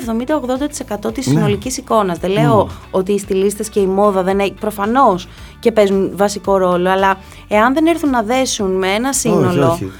[1.06, 1.32] 70-80% της ναι.
[1.32, 2.18] συνολικής εικόνας.
[2.18, 4.54] Δεν λέω ότι οι στυλίστε και η μόδα δεν έχει.
[4.60, 5.28] Προφανώς
[5.60, 9.70] και παίζουν βασικό ρόλο, αλλά εάν δεν έρθουν να δέσουν με ένα σύνολο.
[9.70, 9.92] Όχι, όχι.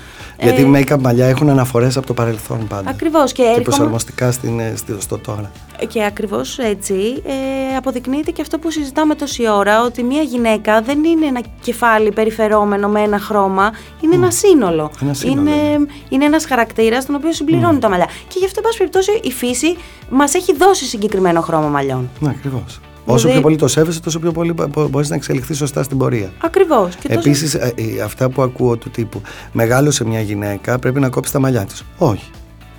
[0.43, 2.91] Γιατί οι make-up μαλλιά έχουν αναφορές από το παρελθόν πάντα.
[2.91, 3.33] Ακριβώς.
[3.33, 5.51] Και, και προσαρμοστικά στην, ε, στο τώρα.
[5.89, 11.05] Και ακριβώς έτσι ε, αποδεικνύεται και αυτό που συζητάμε τόση ώρα, ότι μια γυναίκα δεν
[11.05, 14.91] είναι ένα κεφάλι περιφερόμενο με ένα χρώμα, είναι ένα σύνολο.
[15.03, 15.87] Ένα σύνολο είναι, είναι.
[16.09, 18.07] είναι ένας χαρακτήρας τον οποίο συμπληρώνει τα μαλλιά.
[18.29, 19.77] Και γι' αυτό, εν πάση περιπτώσει, η φύση
[20.11, 22.11] μας έχει δώσει συγκεκριμένο χρώμα μαλλιών.
[22.21, 22.81] Ναι, ακριβώς.
[23.11, 23.33] Όσο δηλαδή...
[23.33, 24.55] πιο πολύ το σέβεσαι, τόσο πιο πολύ
[24.91, 26.33] μπορείς να εξελιχθείς σωστά στην πορεία.
[26.39, 26.95] Ακριβώς.
[27.09, 27.67] Επίσης, τόσο...
[27.67, 31.85] Ε, αυτά που ακούω του τύπου Μεγάλωσε μια γυναίκα, πρέπει να κόψει τα μαλλιά της.
[31.99, 32.31] Όχι.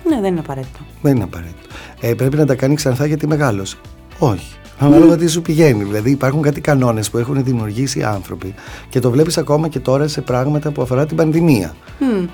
[0.08, 0.78] Ναι, δεν είναι απαραίτητο.
[1.02, 1.68] Δεν είναι απαραίτητο.
[2.00, 3.76] Ε, πρέπει να τα κάνει ξανθά γιατί μεγάλωσε.
[4.18, 4.54] Όχι.
[4.82, 5.84] Ανάλογα τι σου πηγαίνει.
[5.84, 8.54] Δηλαδή υπάρχουν κάτι κανόνες που έχουν δημιουργήσει οι άνθρωποι
[8.88, 11.74] και το βλέπεις ακόμα και τώρα σε πράγματα που αφορά την πανδημία.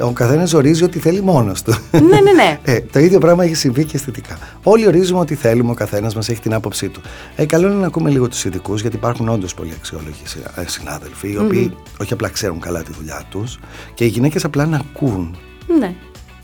[0.00, 1.74] Ο καθένας ορίζει ό,τι θέλει μόνος του.
[1.92, 2.58] ναι, ναι, ναι.
[2.64, 4.38] Ε, το ίδιο πράγμα έχει συμβεί και αισθητικά.
[4.62, 7.00] Όλοι ορίζουμε ό,τι θέλουμε, ο καθένας μας έχει την άποψή του.
[7.36, 10.22] Ε, καλό είναι να ακούμε λίγο τους ειδικούς, γιατί υπάρχουν όντως πολλοί αξιόλογοι
[10.56, 13.58] ε, συνάδελφοι, οι οποίοι όχι απλά ξέρουν καλά τη δουλειά τους
[13.94, 15.36] και οι γυναίκες απλά να ακούν.
[15.78, 15.94] ναι.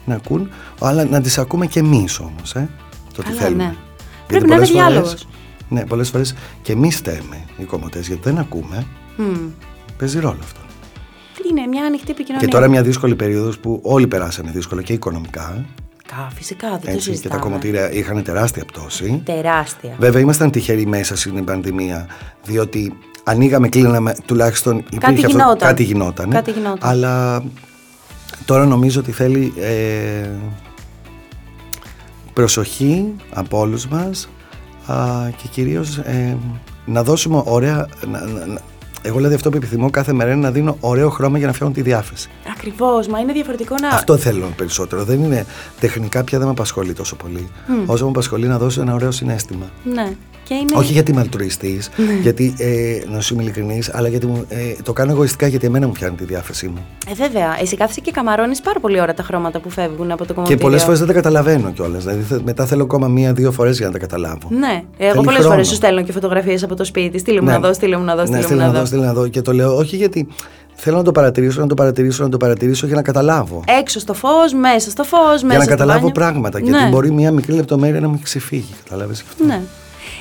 [0.04, 0.48] Να ακούν,
[0.80, 2.54] αλλά να τις ακούμε και εμείς όμως.
[2.54, 2.68] Ε,
[3.16, 3.62] το τι Καλά, θέλουμε.
[3.64, 3.74] ναι.
[4.28, 5.28] Γιατί Πρέπει να είναι πολλές φορές- διάλογος.
[5.72, 8.86] Ναι, πολλές φορές και εμείς στέμε οι κομμωτές γιατί δεν ακούμε.
[9.16, 9.24] Μμ.
[9.98, 10.60] Παίζει ρόλο αυτό.
[11.50, 12.46] Είναι μια ανοιχτή επικοινωνία.
[12.46, 15.64] Και τώρα μια δύσκολη περίοδος που όλοι περάσανε δύσκολα και οικονομικά.
[16.06, 17.40] Κα, φυσικά, δεν το Έτσι, και τα συζητάμε.
[17.40, 19.22] κομμωτήρια είχαν τεράστια πτώση.
[19.24, 19.94] Τεράστια.
[19.98, 22.06] Βέβαια, ήμασταν τυχεροί μέσα στην πανδημία,
[22.44, 25.58] διότι ανοίγαμε, κλείναμε, τουλάχιστον υπήρχε αυτό- γινόταν.
[25.68, 26.30] κάτι γινόταν.
[26.30, 26.78] Κάτι γινόταν.
[26.90, 27.44] Αλλά
[28.44, 30.28] τώρα νομίζω ότι θέλει ε,
[32.32, 34.28] προσοχή από όλους μας α,
[35.36, 36.36] και κυρίως ε,
[36.86, 37.88] να δώσουμε ωραία...
[38.10, 38.60] Να, να- να-
[39.04, 41.74] εγώ δηλαδή αυτό που επιθυμώ κάθε μέρα είναι να δίνω ωραίο χρώμα για να φτιάχνω
[41.74, 42.28] τη διάθεση.
[42.56, 43.88] Ακριβώς, μα είναι διαφορετικό να.
[43.88, 45.04] Αυτό θέλω περισσότερο.
[45.04, 45.46] Δεν είναι
[45.80, 47.48] τεχνικά πια δεν με απασχολεί τόσο πολύ.
[47.86, 49.70] Όσο με απασχολεί να δώσω ένα ωραίο συνέστημα.
[49.84, 50.12] Ναι.
[50.52, 50.72] Και είναι.
[50.74, 51.90] Όχι γιατί είμαι αλτρουιστής,
[52.22, 55.86] γιατί ε, να σου είμαι ειλικρινής, αλλά γιατί μου, ε, το κάνω εγωιστικά γιατί εμένα
[55.86, 56.86] μου φτιάχνει τη διάθεσή μου.
[57.10, 57.56] Ε, βέβαια.
[57.60, 60.62] Εσύ κάθεσαι και καμαρώνεις πάρα πολύ ώρα τα χρώματα που φεύγουν από το Και κομμωτήριο.
[60.62, 62.04] πολλές φορές δεν τα καταλαβαίνω κιόλας.
[62.04, 64.48] Δηλαδή θε- μετά θέλω ακόμα μία-δύο φορές για να τα καταλάβω.
[64.48, 64.82] Ναι.
[64.96, 65.50] Ε, Εγώ Θέλει πολλές χρόνο.
[65.54, 67.18] φορές σου στέλνω και φωτογραφίες από το σπίτι.
[67.18, 67.52] Στείλε μου Ναι.
[67.52, 68.86] να δω, στείλε μου να δω, Ναι, στείλε στείλε μου να να δω, δω.
[68.86, 69.28] στείλε να δω.
[69.28, 70.26] Και το λέω όχι γιατί
[70.74, 73.62] θέλω να το παρατηρήσω, να το παρατηρήσω, να το παρατηρήσω για να καταλάβω.
[73.80, 76.14] Έξω στο φως, μέσα στο φως, μέσα για να στο καταλάβω μπάνιο.
[76.14, 76.60] πράγματα.
[76.60, 76.68] Ναι.
[76.70, 78.74] Γιατί μπορεί μία μικρή λεπτομέρεια να μου έχει ξεφύγει.
[78.84, 79.44] Κατάλαβε αυτό.
[79.44, 79.60] Ναι.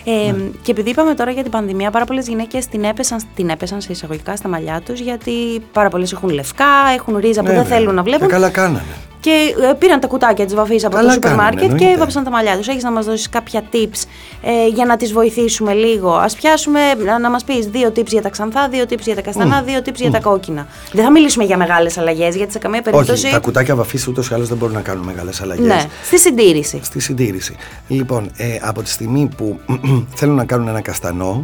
[0.03, 3.81] Ε, Και επειδή είπαμε τώρα για την πανδημία, πάρα πολλές γυναίκες την έπεσαν, την έπεσαν
[3.81, 5.31] σε εισαγωγικά στα μαλλιά τους, γιατί
[5.71, 6.65] πάρα πολλές έχουν λευκά,
[6.95, 7.75] έχουν ρίζα που Ναι, δεν ναι.
[7.75, 8.27] θέλουν να βλέπουν.
[8.27, 8.83] Και καλά κάνανε.
[9.21, 11.93] Και ε, πήραν τα κουτάκια της βαφής από Καλά το σούπερ κάνανε, μάρκετ και εννοείται.
[11.93, 12.67] έβαψαν τα μαλλιά τους.
[12.67, 14.03] Έχεις να μας δώσεις κάποια tips
[14.41, 18.21] ε, για να τις βοηθήσουμε λίγο; Α πιάσουμε να, να μας πεις δύο tips για
[18.21, 20.67] τα ξανθά, δύο tips για τα καστανά, δύο tips για τα κόκκινα.
[20.91, 23.25] Δεν θα μιλήσουμε για μεγάλες αλλαγές, γιατί σε καμία περίπτωση.
[23.25, 25.65] Όχι, τα κουτάκια βαφής ούτως ή άλλως δεν μπορούν να κάνουν μεγάλες αλλαγές.
[25.65, 26.79] Ναι, στη συντήρηση.
[26.83, 27.55] Στη συντήρηση.
[27.87, 29.59] Λοιπόν, ε, από τη στιγμή που
[30.19, 31.43] θέλουν να κάνουν ένα καστανό,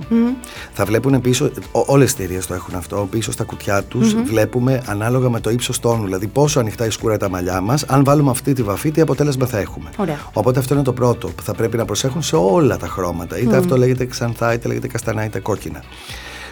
[0.74, 5.30] θα βλέπουν πίσω, όλες οι εταιρείες το έχουν αυτό, πίσω στα κουτιά τους βλέπουμε ανάλογα
[5.30, 6.04] με το ύψος τόνου.
[6.04, 9.46] Δηλαδή, πόσο ανοιχτά ή σκούρα τα μαλλιά μας, αν βάλουμε αυτή τη βαφή, τι αποτέλεσμα
[9.46, 9.90] θα έχουμε.
[9.98, 10.20] Ωραία.
[10.34, 13.40] Οπότε αυτό είναι το πρώτο που θα πρέπει να προσέχουν σε όλα τα χρώματα.
[13.40, 15.84] Είτε αυτό λέγεται ξανθά, είτε λέγεται καστανά, είτε κόκκινα.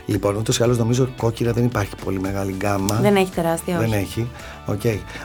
[0.05, 2.99] Λοιπόν, ούτως ή άλλως νομίζω κόκκινα δεν υπάρχει πολύ μεγάλη γκάμα.
[3.01, 3.95] Δεν έχει τεράστια, Δεν όχι.
[3.97, 4.27] έχει.
[4.65, 4.81] Οκ.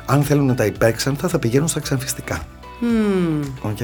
[0.06, 2.38] Αν θέλουν τα υπέξανθα, θα πηγαίνουν στα ξανθιστικά.
[2.80, 3.40] Μμμ.
[3.62, 3.78] Οκ.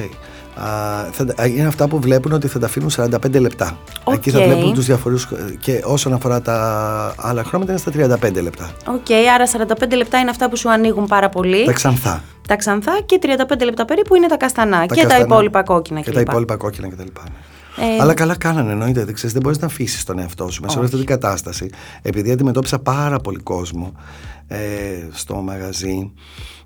[0.57, 3.79] Α, θα τα- α, είναι αυτά που βλέπουν ότι θα τα αφήνουν 45 λεπτά.
[4.12, 4.45] Εκεί θα Οκ.
[4.45, 5.29] βλέπουν τους διαφορούς
[5.61, 8.71] και όσον αφορά τα άλλα χρώματα είναι στα 35 λεπτά.
[8.88, 11.64] Οκ, άρα 45 λεπτά είναι αυτά που σου ανοίγουν πάρα πολύ.
[11.64, 12.23] Τα ξανθά.
[12.49, 16.01] Τα ξανθά και 35 λεπτά περίπου είναι τα καστανά Τα και τα καστανά υπόλοιπα κόκκινα
[16.01, 16.14] Και κλπ.
[16.14, 17.03] τα υπόλοιπα κόκκινα κτλ.
[17.81, 19.05] Ε, Αλλά καλά κάνανε, εννοείται.
[19.05, 21.71] Δεν, ξέρεις, δεν μπορείς να αφήσεις τον εαυτό σου μέσα σε όλη αυτή την κατάσταση.
[22.03, 23.92] Επειδή αντιμετώπισα πάρα πολύ κόσμο
[24.47, 24.59] ε,
[25.12, 26.12] στο μαγαζί,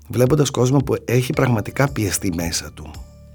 [0.07, 2.91] βλέποντας κόσμο που έχει πραγματικά πιεστεί μέσα του.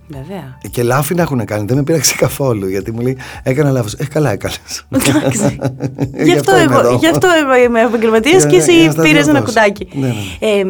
[0.09, 0.59] Βέβαια.
[0.71, 3.93] Και λάφη να έχουν κάνει, δεν με πείραξε καθόλου γιατί μου λέει έκανα λάθος.
[3.93, 4.85] Ε, καλά έκανες.
[4.91, 5.59] Εντάξει.
[6.25, 9.23] γι, αυτό εγώ, γι' αυτό εγώ είμαι επαγγελματίας Για- και εσύ για να πήρε ένα
[9.23, 9.45] σταθερός.
[9.49, 9.89] κουτάκι.
[9.93, 10.63] Ναι, ναι, Ε,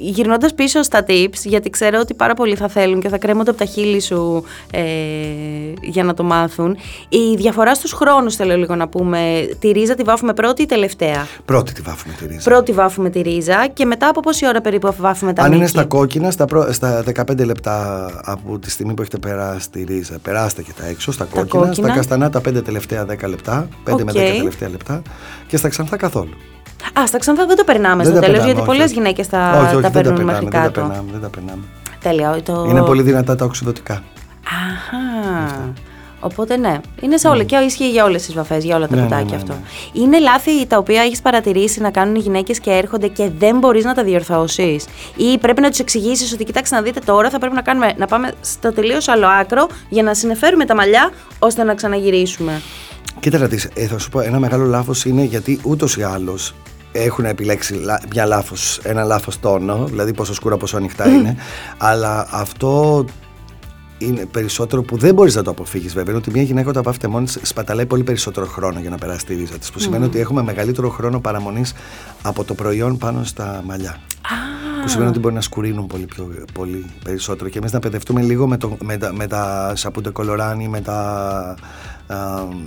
[0.00, 3.58] Γυρνώντας πίσω στα tips, γιατί ξέρω ότι πάρα πολλοί θα θέλουν και θα κρέμονται από
[3.58, 4.80] τα χείλη σου ε,
[5.82, 6.76] για να το μάθουν.
[7.08, 9.48] Η διαφορά στους χρόνους, θέλω λίγο να πούμε.
[9.58, 12.40] Τη ρίζα τη βάφουμε πρώτη ή τελευταία; Πρώτη τη βάφουμε τη ρίζα.
[12.50, 15.60] Πρώτη βάφουμε τη ρίζα και μετά από πόση ώρα περίπου βάφουμε τα Αν μήκη.
[15.60, 19.82] είναι στα κόκκινα, στα, πρω- στα 15 λεπτά από τη στιγμή που έχετε περάσει τη
[19.84, 21.12] ρίζα, περάστε και τα έξω.
[21.12, 21.86] Στα κόκκινα, κόκκινα.
[21.86, 24.36] στα καστανά τα 5 τελευταία 10 λεπτά, 5 με 10 Οκ.
[24.36, 25.02] τελευταία λεπτά
[25.46, 26.34] και στα ξανθά καθόλου.
[27.00, 28.94] Α, στα ξανθά δεν το περνάμε Δεν στο τα τέλος, περνάμε, γιατί όχι, πολλές όχι.
[28.94, 30.80] γυναίκες τα, όχι, όχι, τα δεν παίρνουν περνάμε, μέχρι δεν τα κάτω.
[30.80, 31.62] περνάμε, δεν τα περνάμε.
[32.02, 32.42] Τέλεια.
[32.42, 32.66] Το...
[32.70, 34.02] Είναι πολύ δυνατά τα οξυδοτικά.
[34.44, 35.72] Αχα.
[36.20, 39.02] Οπότε ναι, είναι σε όλα και ισχύει για όλες τις βαφές, για όλα τα Ναι,
[39.02, 39.52] κουτάκια ναι, ναι, αυτό.
[39.52, 40.02] ναι.
[40.02, 43.84] Είναι λάθη τα οποία έχεις παρατηρήσει να κάνουν οι γυναίκες και έρχονται και δεν μπορείς
[43.84, 44.84] να τα διορθώσεις;
[45.16, 48.06] Ή πρέπει να τους εξηγήσεις ότι κοιτάξτε να δείτε τώρα, θα πρέπει να, κάνουμε, να
[48.06, 52.60] πάμε στο τελείως άλλο άκρο για να συνεφέρουμε τα μαλλιά ώστε να ξαναγυρίσουμε.
[53.20, 56.54] Κοίτα να δεις, ε, θα σου πω ένα μεγάλο λάθος είναι γιατί ούτως ή άλλως
[56.92, 61.36] έχουν επιλέξει λα- μια λάθος, ένα λάθος τόνο, δηλαδή πόσο σκούρα πόσο ανοιχτά είναι,
[61.78, 63.04] αλλά αυτό
[63.98, 67.08] είναι περισσότερο που δεν μπορείς να το αποφύγεις βέβαια, είναι ότι μια γυναίκα όταν βάφεται
[67.08, 70.18] μόνη της σπαταλάει πολύ περισσότερο χρόνο για να περάσει τη ρίζα της, που σημαίνει ότι
[70.18, 71.74] έχουμε μεγαλύτερο χρόνο παραμονής
[72.22, 73.96] από το προϊόν πάνω στα μαλλιά.
[74.82, 77.50] Που σημαίνει ότι μπορεί να σκουρίνουν πολύ, πιο, πολύ περισσότερο.
[77.50, 81.56] Και εμείς να παιδευτούμε λίγο με, το, με, τα, με τα σαπούντε κολοράνι, με τα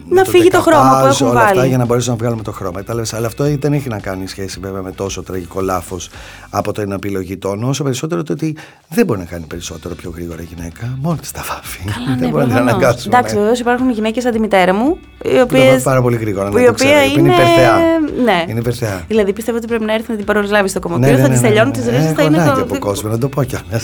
[0.10, 1.49] να φύγει το χρώμα που έχουν όλα βάλει.
[1.49, 2.84] αυτά για να μπορέσουμε να βγάλουμε το χρώμα.
[2.88, 6.10] Αλλά αυτό δεν έχει να κάνει σχέση βέβαια με τόσο τραγικό λάθος
[6.49, 8.58] από την επιλογή τόνου, όσο περισσότερο το ότι
[8.89, 10.97] δεν μπορεί να κάνει περισσότερο πιο γρήγορα γυναίκα.
[11.02, 11.80] Μόνο της τα βάφει.
[11.80, 13.17] Καλά, δεν ναι, μπορεί να την αναγκάσουμε.
[13.17, 14.97] Εντάξει, βεβαίως υπάρχουν γυναίκες σαν τη μητέρα μου.
[15.23, 15.84] Οι οποίες...
[15.84, 16.62] πάρα πολύ γρήγορα.
[16.62, 17.19] η οποία είναι...
[17.19, 17.78] είναι υπερθεά.
[18.23, 18.45] Ναι.
[18.47, 19.04] Είναι υπερθεά.
[19.08, 21.34] Δηλαδή πιστεύω ότι πρέπει να έρθει να την παρολάβει στο κομμωτήριο, ναι, ναι, θα ναι,
[21.34, 21.97] της ναι, τελειώνει ναι, τι ναι.
[21.97, 22.13] ρίζε.
[22.13, 22.62] Θα Έχω είναι ανάγκη το.
[22.62, 23.63] από κόσμο, να το πω κιόλα.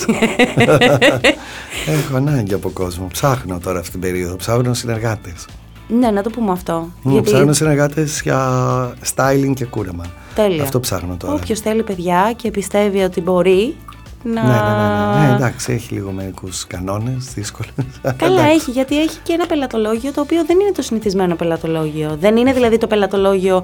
[1.95, 3.07] Έχω ανάγκη από κόσμο.
[3.11, 4.35] Ψάχνω τώρα αυτή την περίοδο.
[4.35, 5.44] Ψάχνω συνεργάτες.
[5.87, 6.87] Ναι, να το πούμε αυτό.
[7.03, 7.31] Mm, γιατί...
[7.31, 10.03] Ψάχνω συνεργάτες για styling και κούρεμα.
[10.35, 10.63] Τέλεια.
[10.63, 11.33] Αυτό ψάχνω τώρα.
[11.33, 13.75] Όποιος θέλει παιδιά και πιστεύει ότι μπορεί
[14.23, 14.43] να.
[14.43, 15.27] Ναι, ναι, ναι, ναι.
[15.27, 17.69] ναι εντάξει, έχει λίγο μερικούς κανόνες δύσκολου.
[18.17, 22.17] Καλά, έχει, γιατί έχει και ένα πελατολόγιο το οποίο δεν είναι το συνηθισμένο πελατολόγιο.
[22.19, 23.63] Δεν είναι δηλαδή το πελατολόγιο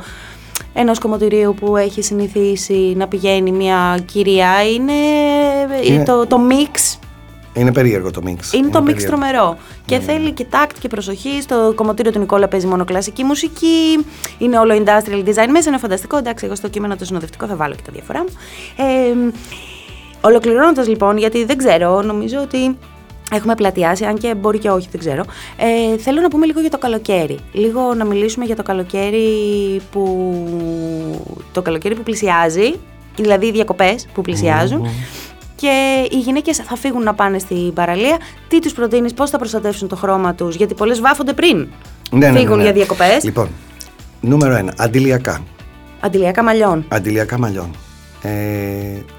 [0.73, 4.63] ενός κομμωτηρίου που έχει συνηθίσει να πηγαίνει μια κυρία.
[4.75, 4.93] Είναι,
[5.83, 6.99] Είναι- το, το mix
[7.53, 8.53] Είναι περίεργο το mix.
[8.53, 9.07] Είναι, το mix περίεργο.
[9.07, 9.57] τρομερό.
[9.85, 10.03] Και Ναι.
[10.03, 11.41] θέλει και τάκτ και προσοχή.
[11.41, 14.05] Στο κομμωτήριο του Νικόλα παίζει μόνο κλασική μουσική.
[14.37, 15.69] Είναι όλο industrial design μέσα.
[15.69, 16.17] Είναι φανταστικό.
[16.17, 18.29] Εντάξει, εγώ στο κείμενο το συνοδευτικό θα βάλω και τα διαφορά μου.
[18.77, 19.31] Ε,
[20.23, 22.77] Ολοκληρώνοντας λοιπόν, γιατί δεν ξέρω, νομίζω ότι
[23.33, 25.23] έχουμε πλατιάσει, αν και μπορεί και όχι, δεν ξέρω.
[25.57, 27.39] Ε, θέλω να πούμε λίγο για το καλοκαίρι.
[27.51, 29.25] Λίγο να μιλήσουμε για το καλοκαίρι
[29.91, 30.35] που,
[31.51, 32.73] το καλοκαίρι που πλησιάζει,
[33.15, 34.87] δηλαδή οι διακοπές που πλησιάζουν.
[35.61, 38.17] Και οι γυναίκες θα φύγουν να πάνε στην παραλία.
[38.47, 41.67] Τι τους προτείνεις, πώς θα προστατεύσουν το χρώμα τους, γιατί πολλές βάφονται πριν Ναι,
[42.11, 42.63] ναι, ναι, φύγουν ναι.
[42.63, 43.23] για διακοπές.
[43.23, 43.49] Λοιπόν,
[44.21, 45.43] νούμερο ένα, αντιλιακά.
[45.99, 46.85] Αντιλιακά μαλλιών.
[46.87, 47.71] Αντιλιακά μαλλιών.
[48.21, 48.31] Ε,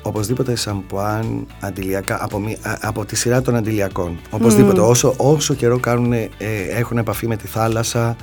[0.02, 4.18] οπωσδήποτε σαμπουάν αντιλιακά από, μη- α- από τη σειρά των αντιλιακών.
[4.30, 4.80] Οπωσδήποτε.
[4.80, 6.28] Όσο, όσο καιρό κάνουν, ε,
[6.70, 8.16] έχουν επαφή με τη θάλασσα.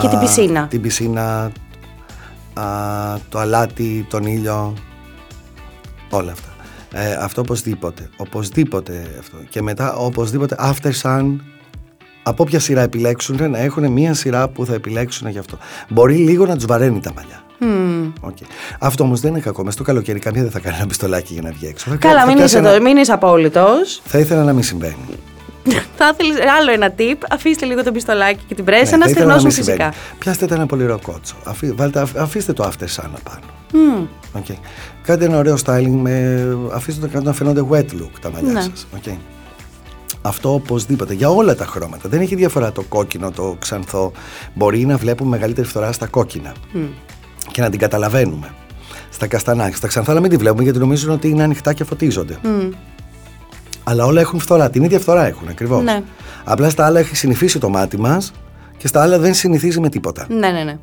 [0.00, 0.66] Και την πισίνα.
[0.66, 1.50] Την πισίνα,
[2.54, 2.64] α,
[3.28, 4.74] το αλάτι, τον ήλιο.
[6.10, 6.48] Όλα αυτά.
[6.96, 8.08] Ε, αυτό οπωσδήποτε.
[8.16, 9.36] Οπωσδήποτε αυτό.
[9.48, 11.36] Και μετά οπωσδήποτε after sun
[12.22, 15.58] από όποια σειρά επιλέξουν να έχουν μία σειρά που θα επιλέξουν γι' αυτό.
[15.88, 17.42] Μπορεί λίγο να τους βαραίνει τα μαλλιά.
[17.58, 18.12] Μμμ.
[18.20, 18.36] Οκ.
[18.78, 19.64] Αυτό όμως δεν είναι κακό.
[19.64, 21.90] Μες στο καλοκαίρι καμία δεν θα κάνει ένα πιστολάκι για να βγει έξω.
[21.90, 24.00] Θα Καλά, θα μην πιάσει είσαι, ένα- εδώ, μην είσαι απόλυτος.
[24.04, 24.96] Θα ήθελα να μην συμβαίνει.
[25.96, 27.16] Θα ήθελες άλλο ένα tip.
[27.30, 29.92] Αφήστε λίγο το πιστολάκι και την πρέσα Ναι, να θα ήθελα να στεγνώσουν μην συμβαίνει.
[29.92, 30.16] φυσικά.
[30.18, 31.34] Πιάστε ένα πολύ ωραίο κότσο.
[31.44, 33.44] Αφή, βάλτε, αφ- αφήστε το after sun απάνω.
[33.72, 34.04] Μμ.
[34.38, 34.56] Okay.
[35.02, 36.46] Κάντε ένα ωραίο styling με.
[36.72, 38.60] Αφήστε το να φαίνονται wet look τα μαλλιά Ναι.
[38.60, 38.86] σας.
[39.04, 39.16] Okay.
[40.22, 41.14] Αυτό οπωσδήποτε.
[41.14, 42.08] Για όλα τα χρώματα.
[42.08, 44.12] Δεν έχει διαφορά το κόκκινο, το ξανθό.
[44.54, 46.52] Μπορεί να βλέπουμε μεγαλύτερη φθορά στα κόκκινα.
[47.50, 48.50] Και να την καταλαβαίνουμε.
[49.10, 49.70] Στα καστανά.
[49.74, 52.38] Στα ξανθά να μην τη βλέπουμε γιατί νομίζουν ότι είναι ανοιχτά και φωτίζονται.
[52.42, 52.68] Μμ.
[53.84, 54.70] Αλλά όλα έχουν φθορά.
[54.70, 55.82] Την ίδια φθορά έχουν ακριβώς.
[55.82, 56.02] Ναι.
[56.44, 58.32] Απλά στα άλλα έχει συνηθίσει το μάτι μας
[58.76, 60.26] και στα άλλα δεν συνηθίζει με τίποτα.
[60.28, 60.78] Ναι, ναι, ναι.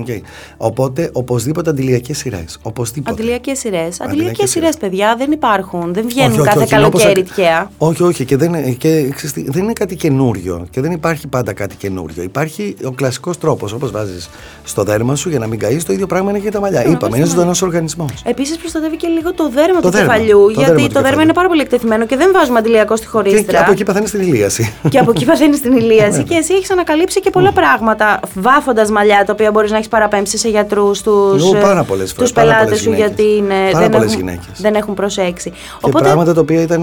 [0.00, 0.20] Okay.
[0.56, 2.58] Οπότε, οπωσδήποτε αντιλιακές σειρές.
[2.62, 3.12] Οπωσδήποτε.
[3.22, 3.78] Αντιλιακές σειρές.
[3.80, 4.76] Αντιλιακές Αντιλιακές σειρές, σειρές.
[4.76, 5.94] παιδιά, δεν υπάρχουν.
[5.94, 7.70] Δεν βγαίνουν Όχι, όχι, κάθε όχι, είναι όπως καλοκαίρι ακ- τυχαία.
[7.78, 11.52] Όχι, όχι, και, δεν, και ξέρεις τι, δεν είναι κάτι καινούριο και δεν υπάρχει πάντα
[11.52, 12.22] κάτι καινούριο.
[12.22, 13.72] Υπάρχει ο κλασικός τρόπος.
[13.72, 14.30] Όπως βάζεις
[14.64, 16.82] στο δέρμα σου για να μην καείς, το ίδιο πράγμα είναι και τα μαλλιά.
[16.84, 18.22] να Είπαμε, είναι βάζεις το ζωντανός οργανισμός.
[18.24, 20.38] Επίσης προστατεύει και λίγο το δέρμα Το του δέρμα, κεφαλιού.
[20.44, 21.22] το γιατί δέρμα του το δέρμα κεφαλιού.
[21.22, 23.42] είναι πάρα πολύ εκτεθειμένο και δεν βάζουμε αντιλιακό στη Και, χωρίστρα.
[23.52, 24.72] και από εκεί παθαίνεις στην ηλίαση.
[24.88, 28.20] Και από εκεί παθαίνεις στην ηλίαση και εσύ έχεις ανακαλύψει και πολλά πράγματα.
[28.34, 31.12] Βάφοντας μαλλιά τα οποία μπορείς να έχεις παραπέμψει σε γιατρούς, στου
[31.56, 33.06] Ω, πάρα πολλές φορές, πάρα πελάτες πολλές σου γυναίκες.
[33.16, 34.60] γιατί είναι, Πάρα δεν, πολλές έχουν, γυναίκες.
[34.60, 35.50] δεν έχουν προσέξει.
[35.50, 36.04] και Οπότε.
[36.04, 36.82] πράγματα τα οποία ήταν.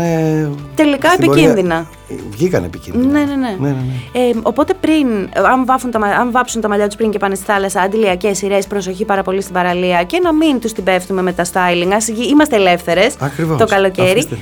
[0.75, 1.87] Τελικά στην πορεία- επικίνδυνα.
[2.29, 3.11] Βγήκαν επικίνδυνα.
[3.11, 3.55] Ναι, ναι, ναι.
[3.59, 3.75] ναι, ναι,
[4.13, 4.19] ναι.
[4.21, 7.17] Ε, οπότε πριν, ε, αν, βάφουν τα, μα- αν βάψουν τα μαλλιά τους πριν και
[7.17, 10.83] πάνε στη θάλασσα, αντιλιακές σειρές, προσοχή πάρα πολύ στην παραλία και να μην τους την
[10.83, 11.91] πέφτουμε με τα styling.
[11.95, 13.57] Ας γι- είμαστε ελεύθερες Ακριβώς.
[13.57, 14.09] το καλοκαίρι.
[14.09, 14.37] Αφήστε.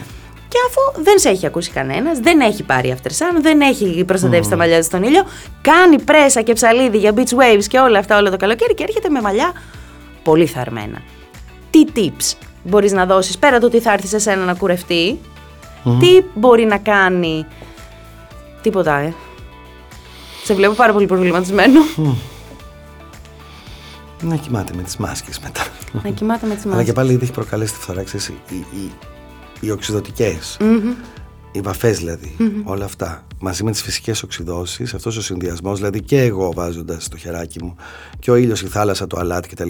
[0.56, 4.50] Και αφού δεν σε έχει ακούσει κανένας, δεν έχει πάρει after sun, δεν έχει προστατεύσει
[4.50, 5.24] τα μαλλιά του στον ήλιο,
[5.62, 9.10] κάνει πρέσα και ψαλίδι για beach waves και όλα αυτά όλο το καλοκαίρι και έρχεται
[9.10, 9.52] με μαλλιά
[10.24, 11.02] πολύ θαρμένα.
[11.70, 15.20] Τι tips μπορείς να δώσεις πέρα του ότι θα έρθει σε σένα να κουρευτεί,
[16.00, 17.46] τι μπορεί να κάνει.
[18.62, 19.13] Τίποτα, ε.
[20.44, 21.80] Σε βλέπω πάρα πολύ προβληματισμένο.
[24.22, 25.62] Να κοιμάται με τις μάσκες μετά.
[26.04, 26.94] να κοιμάται με τις Αλλά και μάσκες.
[26.94, 28.91] πάλι ήδη έχει προκαλέσει τη φθορά, ξέρεις, οι,
[29.60, 30.58] οι, οι οξυδοτικές,
[31.52, 33.26] οι βαφές δηλαδή, όλα αυτά.
[33.39, 37.76] Μαζί με τις φυσικές οξυδώσεις, αυτός ο συνδυασμός, δηλαδή και εγώ βάζοντας το χεράκι μου
[38.20, 39.70] και ο ήλιος, η θάλασσα, το αλάτι κτλ.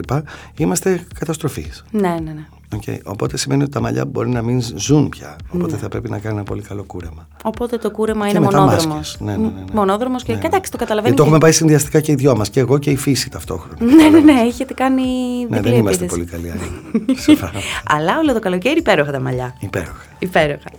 [0.58, 1.86] Είμαστε καταστροφείς.
[1.92, 2.46] Ναι, ναι, ναι.
[2.76, 2.98] Okay.
[3.04, 5.36] Οπότε σημαίνει ότι τα μαλλιά μπορεί να μην ζουν πια.
[5.50, 5.78] Οπότε Ναι.
[5.78, 7.28] θα πρέπει να κάνει ένα πολύ καλό κούρεμα.
[7.44, 8.96] Οπότε το κούρεμα Και είναι μετά μονόδρομος.
[8.96, 9.18] μάσκες.
[9.22, 9.64] Ναι, ναι, ναι, ναι.
[9.74, 10.46] Μονόδρομος και Ναι, ναι.
[10.46, 11.14] εντάξει, το καταλαβαίνει.
[11.16, 13.30] Γιατί το και- έχουμε πάει συνδυαστικά και οι δυο μας, και εγώ και η φύση
[13.30, 13.76] ταυτόχρονα.
[13.96, 15.04] Ναι, ναι, ναι, έχετε κάνει
[15.50, 16.26] Ναι, διπλή δεν είμαστε επίθεση.
[16.26, 17.18] πολύ καλοί άλλοι.
[17.26, 17.66] Σε πράγματα.
[17.90, 19.56] Αλλά όλο το καλοκαίρι υπέροχα τα μαλλιά.
[19.60, 19.96] Υπέροχα.
[20.20, 20.70] Υπέροχα.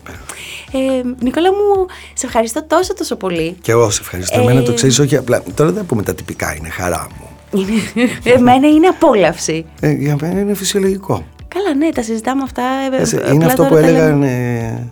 [0.72, 0.79] Ε,
[1.22, 3.57] Νικόλα μου, σε ευχαριστώ τόσο τόσο πολύ.
[3.61, 4.38] Και εγώ σε ευχαριστώ.
[4.38, 5.42] Ε, Εμένα το ξέρεις, όχι απλά.
[5.55, 7.27] Τώρα δεν πούμε τα τυπικά, είναι χαρά μου.
[7.61, 9.64] Είναι- Εμένα είναι απόλαυση.
[9.81, 11.25] Ε, για μένα είναι φυσιολογικό.
[11.57, 12.62] Καλά, ναι, τα συζητάμε αυτά.
[12.92, 13.99] ε, Έτσι, ε, είναι απλά αυτό τώρα που τα λέμε.
[13.99, 14.23] έλεγαν.
[14.23, 14.90] ε,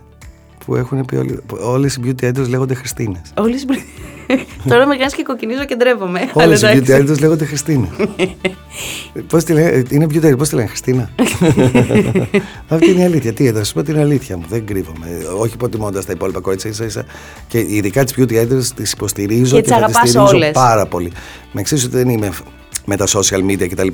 [0.67, 1.41] που έχουν πει όλοι.
[1.61, 3.21] Όλε οι beauty editors λέγονται Χριστίνες.
[3.39, 3.67] Όλες οι
[4.69, 6.21] Τώρα με κάνει και κοκκινίζω και ντρέπομαι.
[6.33, 7.89] Όλε οι beauty idols λέγονται Χριστίνα.
[9.29, 11.11] Πώς τη λένε, είναι beauty idol, πώς τη λένε Χριστίνα;
[12.69, 13.33] Αυτή είναι η αλήθεια.
[13.33, 14.45] Τι θα σου πω την αλήθεια μου.
[14.49, 15.07] Δεν κρύβομαι.
[15.39, 17.05] Όχι υποτιμώντας τα υπόλοιπα κορίτσια ίσα ίσα.
[17.49, 20.51] Και ειδικά τις beauty idols τις υποστηρίζω Και και, τις θα τις αγαπάς στηρίζω όλες.
[20.51, 21.13] πάρα πολύ.
[21.53, 22.31] Με εξή ότι δεν είμαι
[22.85, 23.89] με τα social media κτλ.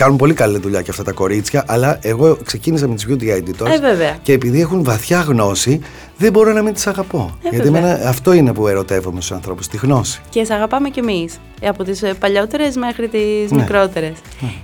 [0.00, 3.70] Κάνουν πολύ καλή δουλειά και αυτά τα κορίτσια, αλλά εγώ ξεκίνησα με τις beauty editors.
[3.70, 4.16] Ε, βέβαια.
[4.22, 5.80] Και επειδή έχουν βαθιά γνώση,
[6.16, 7.38] δεν μπορώ να μην τις αγαπώ.
[7.42, 7.90] Ε, Γιατί βέβαια.
[7.90, 10.20] εμένα αυτό είναι που ερωτεύομαι στους ανθρώπους, τη γνώση.
[10.28, 11.38] Και σε αγαπάμε κι εμείς.
[11.66, 13.56] Από τις παλιότερες μέχρι τις Ναι.
[13.60, 14.12] μικρότερες.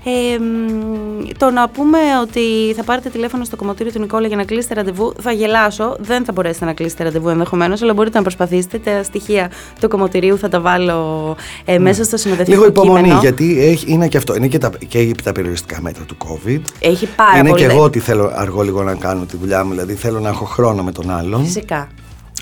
[0.05, 2.40] Ε, μ, το να πούμε ότι
[2.77, 5.96] θα πάρετε τηλέφωνο στο κομμωτήριο του Νικόλα για να κλείσετε ραντεβού, θα γελάσω.
[6.01, 8.79] Δεν θα μπορέσετε να κλείσετε ραντεβού ενδεχομένως, αλλά μπορείτε να προσπαθήσετε.
[8.79, 13.20] Τα στοιχεία του κομμωτηρίου θα τα βάλω ε, μέσα στο συνοδευτικό Λίγο υπομονή, κείμενο.
[13.20, 14.35] γιατί έχει, είναι και αυτό.
[14.37, 16.61] Είναι και τα, και τα περιοριστικά μέτρα του COVID.
[16.79, 17.62] Έχει πάρα είναι πολύ.
[17.62, 20.45] και εγώ ότι θέλω αργό λίγο να κάνω τη δουλειά μου, δηλαδή θέλω να έχω
[20.45, 21.45] χρόνο με τον άλλον.
[21.45, 21.89] Φυσικά.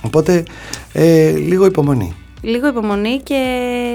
[0.03, 0.43] Οπότε
[0.93, 2.15] ε, λίγο υπομονή.
[2.41, 3.41] Λίγο υπομονή και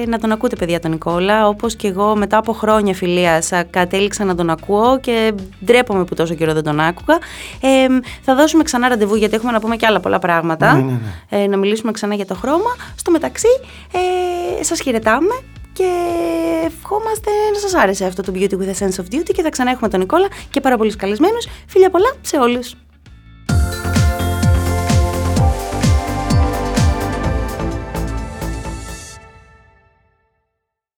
[0.08, 1.48] να τον ακούτε, παιδιά, τον Νικόλα.
[1.48, 5.34] Όπως και εγώ, μετά από χρόνια φιλίας, κατέληξα να τον ακούω και
[5.66, 7.18] ντρέπομαι που τόσο καιρό δεν τον άκουγα.
[7.62, 7.88] Ε,
[8.22, 10.74] θα δώσουμε ξανά ραντεβού γιατί έχουμε να πούμε και άλλα πολλά πράγματα.
[10.74, 12.76] Ναι, ναι, Ε, να μιλήσουμε ξανά για το χρώμα.
[12.96, 13.50] Στο μεταξύ,
[14.60, 15.34] ε, σας χαιρετάμε
[15.80, 19.50] και ευχόμαστε να σας άρεσε αυτό το Beauty with a Sense of Duty και θα
[19.50, 21.48] ξανά έχουμε τον Νικόλα και πάρα πολλούς καλεσμένους.
[21.68, 22.76] Φιλιά πολλά σε όλους.